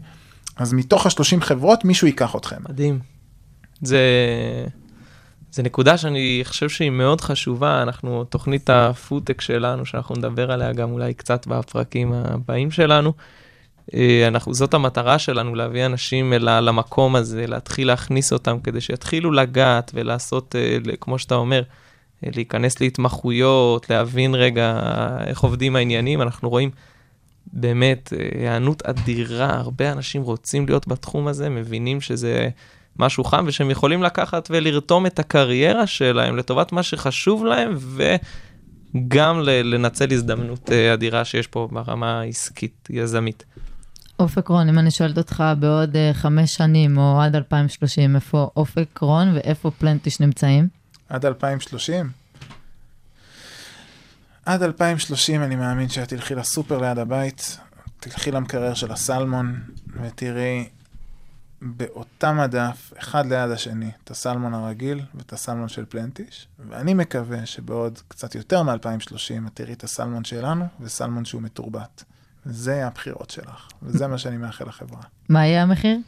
אז 0.56 0.72
מתוך 0.72 1.06
ה-30 1.06 1.40
חברות 1.40 1.84
מישהו 1.84 2.06
ייקח 2.06 2.36
אתכם. 2.36 2.56
מדהים. 2.68 2.98
זה, 3.82 3.98
זה 5.54 5.62
נקודה 5.62 5.98
שאני 5.98 6.40
חושב 6.44 6.68
שהיא 6.68 6.90
מאוד 6.90 7.20
חשובה. 7.20 7.82
אנחנו, 7.82 8.24
תוכנית 8.24 8.70
הפודטק 8.70 9.40
שלנו, 9.40 9.86
שאנחנו 9.86 10.14
נדבר 10.14 10.52
עליה 10.52 10.72
גם 10.72 10.92
אולי 10.92 11.14
קצת 11.14 11.46
בפרקים 11.46 12.12
הבאים 12.12 12.70
שלנו, 12.70 13.12
אה, 13.94 14.28
אנחנו, 14.28 14.54
זאת 14.54 14.74
המטרה 14.74 15.18
שלנו, 15.18 15.54
להביא 15.54 15.86
אנשים 15.86 16.32
אל, 16.32 16.60
למקום 16.60 17.16
הזה, 17.16 17.46
להתחיל 17.46 17.86
להכניס 17.86 18.32
אותם 18.32 18.60
כדי 18.60 18.80
שיתחילו 18.80 19.32
לגעת 19.32 19.90
ולעשות, 19.94 20.56
אה, 20.56 20.78
כמו 21.00 21.18
שאתה 21.18 21.34
אומר, 21.34 21.62
אה, 22.24 22.30
להיכנס 22.34 22.80
להתמחויות, 22.80 23.90
להבין 23.90 24.34
רגע 24.34 24.78
איך 25.26 25.40
עובדים 25.40 25.76
העניינים. 25.76 26.22
אנחנו 26.22 26.50
רואים 26.50 26.70
באמת 27.52 28.12
היענות 28.34 28.82
אדירה, 28.82 29.56
הרבה 29.56 29.92
אנשים 29.92 30.22
רוצים 30.22 30.66
להיות 30.66 30.88
בתחום 30.88 31.26
הזה, 31.26 31.48
מבינים 31.48 32.00
שזה 32.00 32.48
משהו 32.98 33.24
חם, 33.24 33.44
ושהם 33.48 33.70
יכולים 33.70 34.02
לקחת 34.02 34.48
ולרתום 34.50 35.06
את 35.06 35.18
הקריירה 35.18 35.86
שלהם 35.86 36.36
לטובת 36.36 36.72
מה 36.72 36.82
שחשוב 36.82 37.44
להם, 37.44 37.76
וגם 38.94 39.40
לנצל 39.40 40.12
הזדמנות 40.12 40.70
אדירה 40.70 41.24
שיש 41.24 41.46
פה 41.46 41.68
ברמה 41.72 42.20
העסקית, 42.20 42.88
יזמית. 42.90 43.44
אופק 44.18 44.48
רון, 44.48 44.68
אם 44.68 44.78
אני 44.78 44.90
שואלת 44.90 45.18
אותך 45.18 45.44
בעוד 45.58 45.94
uh, 45.94 46.14
חמש 46.14 46.54
שנים 46.54 46.98
או 46.98 47.20
עד 47.20 47.36
2030, 47.36 48.16
איפה 48.16 48.50
אופק 48.56 48.98
רון 48.98 49.34
ואיפה 49.34 49.70
פלנטיש 49.70 50.20
נמצאים? 50.20 50.68
עד 51.08 51.26
2030? 51.26 52.10
עד 54.46 54.62
2030 54.62 55.42
אני 55.42 55.56
מאמין 55.56 55.88
שאת 55.88 56.08
תלכי 56.08 56.34
לסופר 56.34 56.78
ליד 56.78 56.98
הבית, 56.98 57.58
תלכי 58.00 58.30
למקרר 58.30 58.74
של 58.74 58.92
הסלמון, 58.92 59.60
ותראי 60.02 60.68
באותה 61.64 62.32
מדף, 62.32 62.92
אחד 62.98 63.26
ליד 63.26 63.50
השני, 63.50 63.90
את 64.04 64.10
הסלמון 64.10 64.54
הרגיל 64.54 65.00
ואת 65.14 65.32
הסלמון 65.32 65.68
של 65.68 65.84
פלנטיש, 65.84 66.48
ואני 66.68 66.94
מקווה 66.94 67.46
שבעוד 67.46 67.98
קצת 68.08 68.34
יותר 68.34 68.62
מ-2030 68.62 69.46
את 69.46 69.52
תראי 69.54 69.72
את 69.72 69.84
הסלמון 69.84 70.24
שלנו 70.24 70.66
וסלמון 70.80 71.24
שהוא 71.24 71.42
מתורבת. 71.42 72.04
זה 72.44 72.86
הבחירות 72.86 73.30
שלך, 73.30 73.68
וזה 73.82 74.06
מה 74.06 74.18
שאני 74.18 74.36
מאחל 74.36 74.64
לחברה. 74.68 75.02
מה 75.28 75.46
יהיה 75.46 75.62
המחיר? 75.62 75.98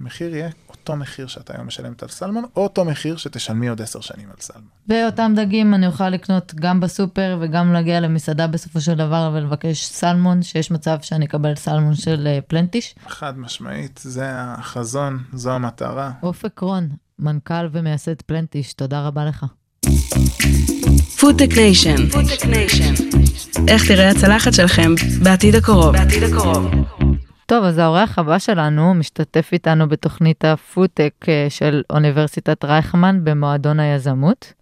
המחיר 0.00 0.34
יהיה 0.34 0.48
אותו 0.68 0.96
מחיר 0.96 1.26
שאת 1.26 1.52
היום 1.56 1.66
משלמת 1.66 2.02
על 2.02 2.08
סלמון, 2.08 2.44
או 2.56 2.62
אותו 2.62 2.84
מחיר 2.84 3.16
שתשלמי 3.16 3.68
עוד 3.68 3.82
עשר 3.82 4.00
שנים 4.00 4.28
על 4.30 4.36
סלמון. 4.40 4.68
ואותם 4.88 5.32
דגים 5.36 5.74
אני 5.74 5.86
אוכל 5.86 6.08
לקנות 6.08 6.54
גם 6.54 6.80
בסופר 6.80 7.38
וגם 7.40 7.72
להגיע 7.72 8.00
למסעדה 8.00 8.46
בסופו 8.46 8.80
של 8.80 8.94
דבר 8.94 9.30
ולבקש 9.34 9.86
סלמון, 9.86 10.42
שיש 10.42 10.70
מצב 10.70 10.98
שאני 11.02 11.26
אקבל 11.26 11.54
סלמון 11.54 11.94
של 11.94 12.28
אה, 12.38 12.42
Plantish. 12.48 12.94
חד 13.08 13.38
משמעית, 13.38 14.00
זה 14.02 14.24
החזון, 14.32 15.22
זו 15.32 15.52
המטרה. 15.52 16.10
אופק 16.22 16.60
רון, 16.60 16.88
מנכ"ל 17.18 17.68
ומייסד 17.72 18.22
Plantish, 18.22 18.72
תודה 18.72 19.06
רבה 19.06 19.24
לך. 19.24 19.46
FoodTech 21.20 21.56
Nation, 21.56 21.94
איך 23.68 23.88
תראה 23.88 24.10
הצלחת 24.10 24.54
שלכם 24.54 24.94
בעתיד 25.22 25.54
הקרוב. 25.54 25.92
בעתיד 25.96 26.22
הקרוב. 26.22 26.70
טוב, 27.46 27.64
אז 27.64 27.78
האורח 27.78 28.18
הבא 28.18 28.38
שלנו 28.38 28.94
משתתף 28.94 29.48
איתנו 29.52 29.88
בתוכנית 29.88 30.44
הפודטק 30.44 31.26
של 31.48 31.82
אוניברסיטת 31.90 32.64
רייכמן 32.64 33.24
במועדון 33.24 33.80
היזמות. 33.80 34.52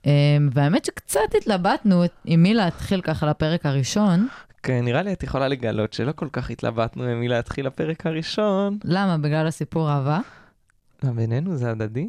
והאמת 0.52 0.84
שקצת 0.84 1.20
התלבטנו 1.38 2.02
עם 2.24 2.42
מי 2.42 2.54
להתחיל 2.54 3.00
ככה 3.00 3.26
לפרק 3.26 3.66
הראשון. 3.66 4.28
כן, 4.62 4.84
נראה 4.84 5.02
לי 5.02 5.12
את 5.12 5.22
יכולה 5.22 5.48
לגלות 5.48 5.92
שלא 5.92 6.12
כל 6.12 6.28
כך 6.32 6.50
התלבטנו 6.50 7.04
עם 7.04 7.20
מי 7.20 7.28
להתחיל 7.28 7.66
לפרק 7.66 8.06
הראשון. 8.06 8.78
למה? 8.84 9.18
בגלל 9.18 9.46
הסיפור 9.46 9.90
אהבה? 9.90 10.20
מה, 11.02 11.12
בינינו 11.12 11.56
זה 11.56 11.70
הדדי? 11.70 12.08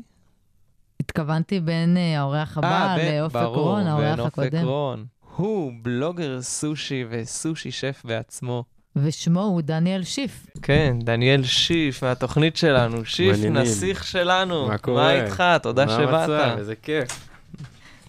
התכוונתי 0.99 1.59
בין 1.59 1.97
האורח 2.17 2.57
הבא 2.57 2.95
לאופק 2.97 3.39
רון, 3.45 3.87
האורח 3.87 4.19
הקודם. 4.19 4.49
בין 4.49 4.59
אופק 4.59 4.67
רון. 4.67 5.05
הוא 5.35 5.71
בלוגר 5.81 6.41
סושי 6.41 7.05
וסושי 7.09 7.71
שף 7.71 8.01
בעצמו. 8.05 8.63
ושמו 8.95 9.41
הוא 9.41 9.61
דניאל 9.61 10.03
שיף. 10.03 10.47
כן, 10.61 10.97
דניאל 11.01 11.43
שיף 11.43 12.03
מהתוכנית 12.03 12.57
שלנו. 12.57 13.05
שיף, 13.05 13.31
מעניינים. 13.31 13.57
נסיך 13.57 14.03
שלנו. 14.03 14.67
מה 14.67 14.77
קורה? 14.77 15.03
מה 15.03 15.23
איתך? 15.23 15.43
תודה 15.61 15.85
מה 15.85 15.91
שבאת. 15.91 16.29
המצב? 16.29 16.55
איזה 16.57 16.75
כיף. 16.75 17.29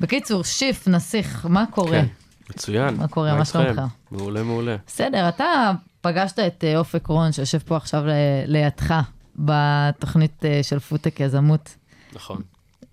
בקיצור, 0.00 0.44
שיף, 0.44 0.88
נסיך, 0.88 1.46
מה 1.48 1.64
קורה? 1.70 1.90
כן, 1.90 2.06
מצוין. 2.50 2.96
מה 2.96 3.08
קורה? 3.08 3.34
מה? 3.34 3.44
שלומך? 3.44 3.80
מעולה, 4.10 4.42
מעולה. 4.42 4.76
בסדר, 4.86 5.28
אתה 5.28 5.72
פגשת 6.00 6.38
את 6.38 6.64
אה, 6.64 6.78
אופק 6.78 7.06
רון, 7.06 7.32
שיושב 7.32 7.58
פה 7.58 7.76
עכשיו 7.76 8.02
לידך, 8.46 8.94
בתוכנית 9.36 10.44
אה, 10.44 10.60
של 10.62 10.78
פודטק 10.78 11.20
יזמות. 11.20 11.76
נכון. 12.12 12.42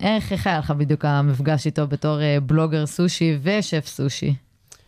איך, 0.00 0.32
איך 0.32 0.46
היה 0.46 0.58
לך 0.58 0.70
בדיוק 0.70 1.04
המפגש 1.04 1.66
איתו 1.66 1.86
בתור 1.86 2.20
אה, 2.20 2.38
בלוגר 2.40 2.86
סושי 2.86 3.38
ושף 3.42 3.86
סושי? 3.86 4.34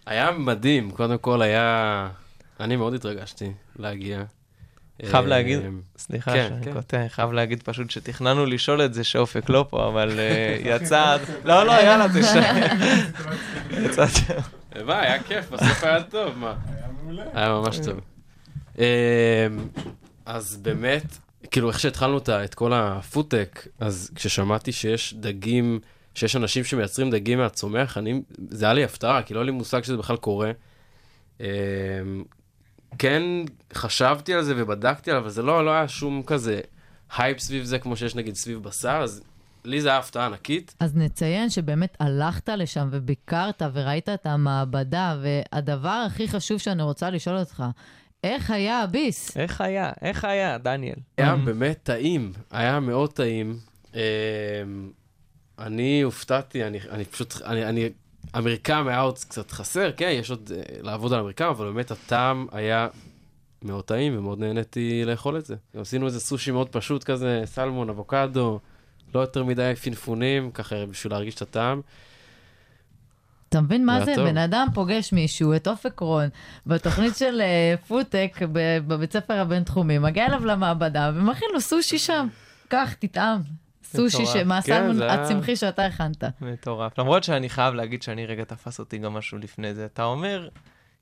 היה 0.06 0.30
מדהים, 0.30 0.90
קודם 0.90 1.18
כל 1.18 1.42
היה... 1.42 2.08
אני 2.60 2.76
מאוד 2.76 2.94
התרגשתי 2.94 3.52
להגיע. 3.76 4.24
חייב 5.02 5.24
אה, 5.24 5.30
להגיד, 5.30 5.60
סליחה 5.96 6.32
כן, 6.32 6.46
שאני 6.48 6.64
כן. 6.64 6.72
קוטע, 6.72 7.08
חייב 7.08 7.32
להגיד 7.32 7.62
פשוט 7.62 7.90
שתכננו 7.90 8.46
לשאול 8.46 8.84
את 8.84 8.94
זה 8.94 9.04
שאופק 9.04 9.48
לא 9.48 9.66
פה, 9.70 9.88
אבל 9.88 10.18
אה, 10.18 10.56
יצא... 10.60 11.16
לא, 11.44 11.66
לא, 11.66 11.72
יאללה, 11.72 12.06
תשאל. 12.08 12.42
יצא... 13.84 14.06
מה, 14.86 15.00
היה 15.00 15.22
כיף, 15.22 15.50
בסוף 15.50 15.84
היה 15.84 16.02
טוב, 16.02 16.38
מה? 16.38 16.54
היה 17.32 17.48
ממש 17.48 17.78
טוב. 17.84 18.00
אז 20.26 20.56
באמת, 20.56 21.04
כאילו, 21.50 21.68
איך 21.68 21.80
שהתחלנו 21.80 22.18
את 22.44 22.54
כל 22.54 22.72
הפודטק, 22.72 23.66
אז 23.80 24.10
כששמעתי 24.14 24.72
שיש 24.72 25.14
דגים, 25.14 25.80
שיש 26.14 26.36
אנשים 26.36 26.64
שמייצרים 26.64 27.10
דגים 27.10 27.38
מהצומח, 27.38 27.98
אני, 27.98 28.22
זה 28.48 28.64
היה 28.64 28.74
לי 28.74 28.84
הפתעה, 28.84 29.22
כי 29.22 29.34
לא 29.34 29.38
היה 29.38 29.44
לי 29.44 29.52
מושג 29.52 29.84
שזה 29.84 29.96
בכלל 29.96 30.16
קורה. 30.16 30.50
כן, 32.98 33.22
חשבתי 33.74 34.34
על 34.34 34.42
זה 34.42 34.54
ובדקתי 34.56 35.10
עליו, 35.10 35.22
אבל 35.22 35.30
זה 35.30 35.42
לא, 35.42 35.64
לא 35.64 35.70
היה 35.70 35.88
שום 35.88 36.22
כזה 36.26 36.60
הייפ 37.16 37.38
סביב 37.38 37.64
זה, 37.64 37.78
כמו 37.78 37.96
שיש 37.96 38.14
נגיד 38.14 38.34
סביב 38.34 38.62
בשר, 38.62 39.00
אז 39.02 39.22
לי 39.64 39.80
זה 39.80 39.88
היה 39.88 39.98
הפתעה 39.98 40.26
ענקית. 40.26 40.74
אז 40.80 40.96
נציין 40.96 41.50
שבאמת 41.50 41.96
הלכת 42.00 42.48
לשם 42.48 42.88
וביקרת 42.90 43.62
וראית 43.72 44.08
את 44.08 44.26
המעבדה, 44.26 45.16
והדבר 45.22 46.04
הכי 46.06 46.28
חשוב 46.28 46.58
שאני 46.58 46.82
רוצה 46.82 47.10
לשאול 47.10 47.36
אותך, 47.36 47.64
איך 48.24 48.50
היה 48.50 48.82
הביס? 48.82 49.36
איך 49.36 49.60
היה? 49.60 49.92
איך 50.02 50.24
היה, 50.24 50.58
דניאל? 50.58 50.98
היה 51.18 51.36
באמת 51.36 51.80
טעים, 51.82 52.32
היה 52.50 52.80
מאוד 52.80 53.12
טעים. 53.12 53.58
אמ, 53.94 54.00
אני 55.58 56.02
הופתעתי, 56.02 56.64
אני, 56.64 56.78
אני 56.90 57.04
פשוט, 57.04 57.42
אני, 57.42 57.64
אני, 57.64 57.88
אמריקם 58.38 58.88
היה 58.88 59.00
עוד 59.00 59.18
קצת 59.18 59.50
חסר, 59.50 59.90
כן, 59.96 60.10
יש 60.12 60.30
עוד 60.30 60.52
אה, 60.54 60.62
לעבוד 60.82 61.12
על 61.12 61.20
אמריקם, 61.20 61.44
אבל 61.44 61.66
באמת 61.66 61.90
הטעם 61.90 62.46
היה 62.52 62.88
מאוד 63.62 63.84
טעים 63.84 64.18
ומאוד 64.18 64.40
נהניתי 64.40 65.02
לאכול 65.06 65.38
את 65.38 65.46
זה. 65.46 65.54
עשינו 65.80 66.06
איזה 66.06 66.20
סושי 66.20 66.50
מאוד 66.50 66.68
פשוט 66.68 67.04
כזה, 67.04 67.42
סלמון, 67.44 67.88
אבוקדו, 67.90 68.60
לא 69.14 69.20
יותר 69.20 69.44
מדי 69.44 69.72
פינפונים, 69.82 70.50
ככה 70.50 70.86
בשביל 70.86 71.12
להרגיש 71.12 71.34
את 71.34 71.42
הטעם. 71.42 71.80
אתה 73.48 73.60
מבין 73.60 73.86
מה 73.86 74.04
זה? 74.04 74.12
טוב. 74.14 74.28
בן 74.28 74.38
אדם 74.38 74.66
פוגש 74.74 75.12
מישהו, 75.12 75.56
את 75.56 75.68
אופק 75.68 76.00
רון, 76.00 76.28
בתוכנית 76.66 77.16
של 77.16 77.40
אה, 77.40 77.74
פודטק 77.88 78.38
בבית 78.86 79.12
ספר 79.12 79.34
הבינתחומי, 79.34 79.98
מגיע 79.98 80.26
אליו 80.26 80.46
למעבדה 80.46 81.12
ומכין 81.14 81.48
לו 81.52 81.60
סושי 81.60 81.98
שם. 81.98 82.26
קח, 82.68 82.94
תטעם. 82.98 83.63
סושי 83.96 84.22
מטורף. 84.22 84.34
כן, 84.34 84.48
מהסלמון 84.48 84.94
זה 84.96 85.12
הצמחי 85.12 85.56
שאתה 85.56 85.86
הכנת. 85.86 86.24
מטורף. 86.40 86.98
למרות 86.98 87.24
שאני 87.24 87.48
חייב 87.48 87.74
להגיד 87.74 88.02
שאני 88.02 88.26
רגע 88.26 88.44
תפס 88.44 88.80
אותי 88.80 88.98
גם 88.98 89.14
משהו 89.14 89.38
לפני 89.38 89.74
זה. 89.74 89.84
אתה 89.84 90.04
אומר, 90.04 90.48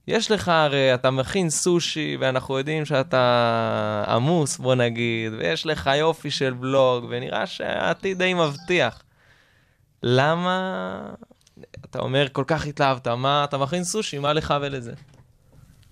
יש 0.09 0.31
לך 0.31 0.49
הרי, 0.49 0.95
אתה 0.95 1.11
מכין 1.11 1.51
סושי, 1.51 2.17
ואנחנו 2.21 2.59
יודעים 2.59 2.85
שאתה 2.85 4.05
עמוס, 4.09 4.59
בוא 4.59 4.75
נגיד, 4.75 5.33
ויש 5.39 5.67
לך 5.67 5.91
יופי 5.97 6.31
של 6.31 6.53
בלוג, 6.53 7.07
ונראה 7.11 7.47
שהעתיד 7.47 8.19
די 8.19 8.35
מבטיח. 8.35 9.03
למה, 10.03 11.01
אתה 11.85 11.99
אומר, 11.99 12.27
כל 12.33 12.45
כך 12.47 12.67
התלהבת, 12.67 13.09
מה, 13.09 13.45
אתה 13.45 13.59
מכין 13.59 13.85
סושי, 13.85 14.19
מה 14.19 14.33
לך 14.33 14.55
ולזה? 14.61 14.93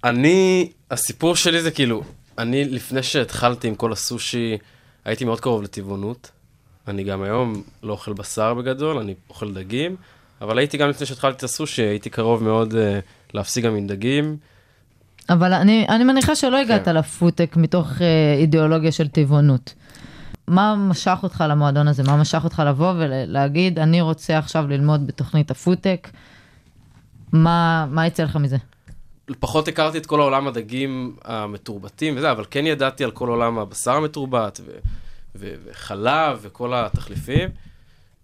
אני, 0.04 0.72
הסיפור 0.90 1.36
שלי 1.36 1.62
זה 1.62 1.70
כאילו, 1.70 2.02
אני 2.38 2.64
לפני 2.64 3.02
שהתחלתי 3.02 3.68
עם 3.68 3.74
כל 3.74 3.92
הסושי, 3.92 4.58
הייתי 5.04 5.24
מאוד 5.24 5.40
קרוב 5.40 5.62
לטבעונות. 5.62 6.30
אני 6.88 7.04
גם 7.04 7.22
היום 7.22 7.62
לא 7.82 7.92
אוכל 7.92 8.12
בשר 8.12 8.54
בגדול, 8.54 8.98
אני 8.98 9.14
אוכל 9.28 9.54
דגים, 9.54 9.96
אבל 10.40 10.58
הייתי 10.58 10.76
גם 10.76 10.88
לפני 10.88 11.06
שהתחלתי 11.06 11.36
את 11.36 11.42
הסושי, 11.42 11.82
הייתי 11.82 12.10
קרוב 12.10 12.42
מאוד 12.42 12.72
uh, 12.72 12.76
להפסיק 13.34 13.64
גם 13.64 13.74
עם 13.74 13.86
דגים. 13.86 14.36
אבל 15.30 15.52
אני, 15.52 15.86
אני 15.88 16.04
מניחה 16.04 16.36
שלא 16.36 16.56
הגעת 16.56 16.84
כן. 16.84 16.96
לפודטק 16.96 17.56
מתוך 17.56 18.02
אה, 18.02 18.34
אידיאולוגיה 18.38 18.92
של 18.92 19.08
טבעונות. 19.08 19.74
מה 20.48 20.76
משך 20.76 21.18
אותך 21.22 21.44
למועדון 21.48 21.88
הזה? 21.88 22.02
מה 22.02 22.16
משך 22.16 22.44
אותך 22.44 22.62
לבוא 22.66 22.92
ולהגיד, 22.96 23.78
אני 23.78 24.00
רוצה 24.00 24.38
עכשיו 24.38 24.68
ללמוד 24.68 25.06
בתוכנית 25.06 25.50
הפודטק? 25.50 26.10
מה, 27.32 27.86
מה 27.90 28.06
יצא 28.06 28.22
לך 28.22 28.36
מזה? 28.36 28.56
פחות 29.38 29.68
הכרתי 29.68 29.98
את 29.98 30.06
כל 30.06 30.20
העולם 30.20 30.48
הדגים 30.48 31.16
המתורבתים 31.24 32.16
וזה, 32.16 32.30
אבל 32.30 32.44
כן 32.50 32.66
ידעתי 32.66 33.04
על 33.04 33.10
כל 33.10 33.28
עולם 33.28 33.58
הבשר 33.58 33.92
המתורבת 33.92 34.60
ו- 34.64 34.78
וחלב 35.34 36.38
וכל 36.42 36.74
התחליפים. 36.74 37.48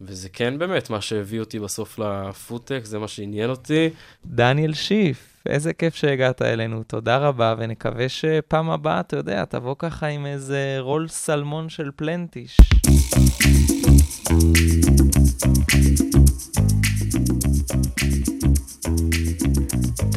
וזה 0.00 0.28
כן 0.28 0.58
באמת 0.58 0.90
מה 0.90 1.00
שהביא 1.00 1.40
אותי 1.40 1.58
בסוף 1.58 1.98
לפודטק, 1.98 2.80
זה 2.84 2.98
מה 2.98 3.08
שעניין 3.08 3.50
אותי. 3.50 3.90
דניאל 4.26 4.74
שיף, 4.74 5.36
איזה 5.46 5.72
כיף 5.72 5.94
שהגעת 5.94 6.42
אלינו, 6.42 6.82
תודה 6.82 7.16
רבה, 7.16 7.54
ונקווה 7.58 8.08
שפעם 8.08 8.70
הבאה, 8.70 9.00
אתה 9.00 9.16
יודע, 9.16 9.44
תבוא 9.44 9.74
ככה 9.78 10.06
עם 10.06 10.26
איזה 10.26 10.76
רול 10.80 11.08
סלמון 11.08 11.68
של 11.68 11.90
פלנטיש. 11.96 12.56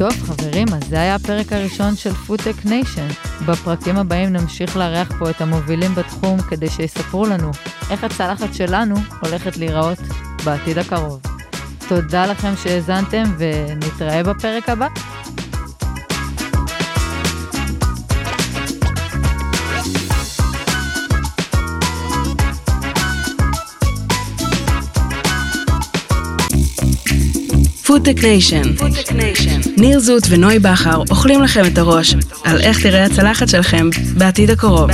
טוב, 0.00 0.12
חברים, 0.12 0.68
אז 0.68 0.88
זה 0.88 1.00
היה 1.00 1.14
הפרק 1.14 1.52
הראשון 1.52 1.96
של 1.96 2.12
FoodTech 2.12 2.64
Nation. 2.64 3.08
בפרקים 3.46 3.96
הבאים 3.96 4.32
נמשיך 4.32 4.76
לארח 4.76 5.12
פה 5.18 5.30
את 5.30 5.40
המובילים 5.40 5.94
בתחום 5.94 6.40
כדי 6.42 6.68
שיספרו 6.68 7.26
לנו 7.26 7.50
איך 7.90 8.04
הצלחת 8.04 8.54
שלנו 8.54 8.94
הולכת 9.22 9.56
להיראות 9.56 9.98
בעתיד 10.44 10.78
הקרוב. 10.78 11.20
תודה 11.88 12.26
לכם 12.26 12.52
שהאזנתם 12.56 13.22
ונתראה 13.38 14.22
בפרק 14.22 14.68
הבא. 14.68 14.86
FoodTech 27.90 28.22
Nation. 28.22 28.62
ניר 29.76 30.00
זוט 30.00 30.22
ונוי 30.28 30.58
בכר 30.58 31.02
אוכלים 31.10 31.42
לכם 31.42 31.62
את 31.72 31.78
הראש 31.78 32.14
על 32.44 32.60
איך 32.60 32.82
תראה 32.82 33.04
הצלחת 33.04 33.48
שלכם 33.48 33.88
בעתיד 34.18 34.50
הקרוב. 34.50 34.90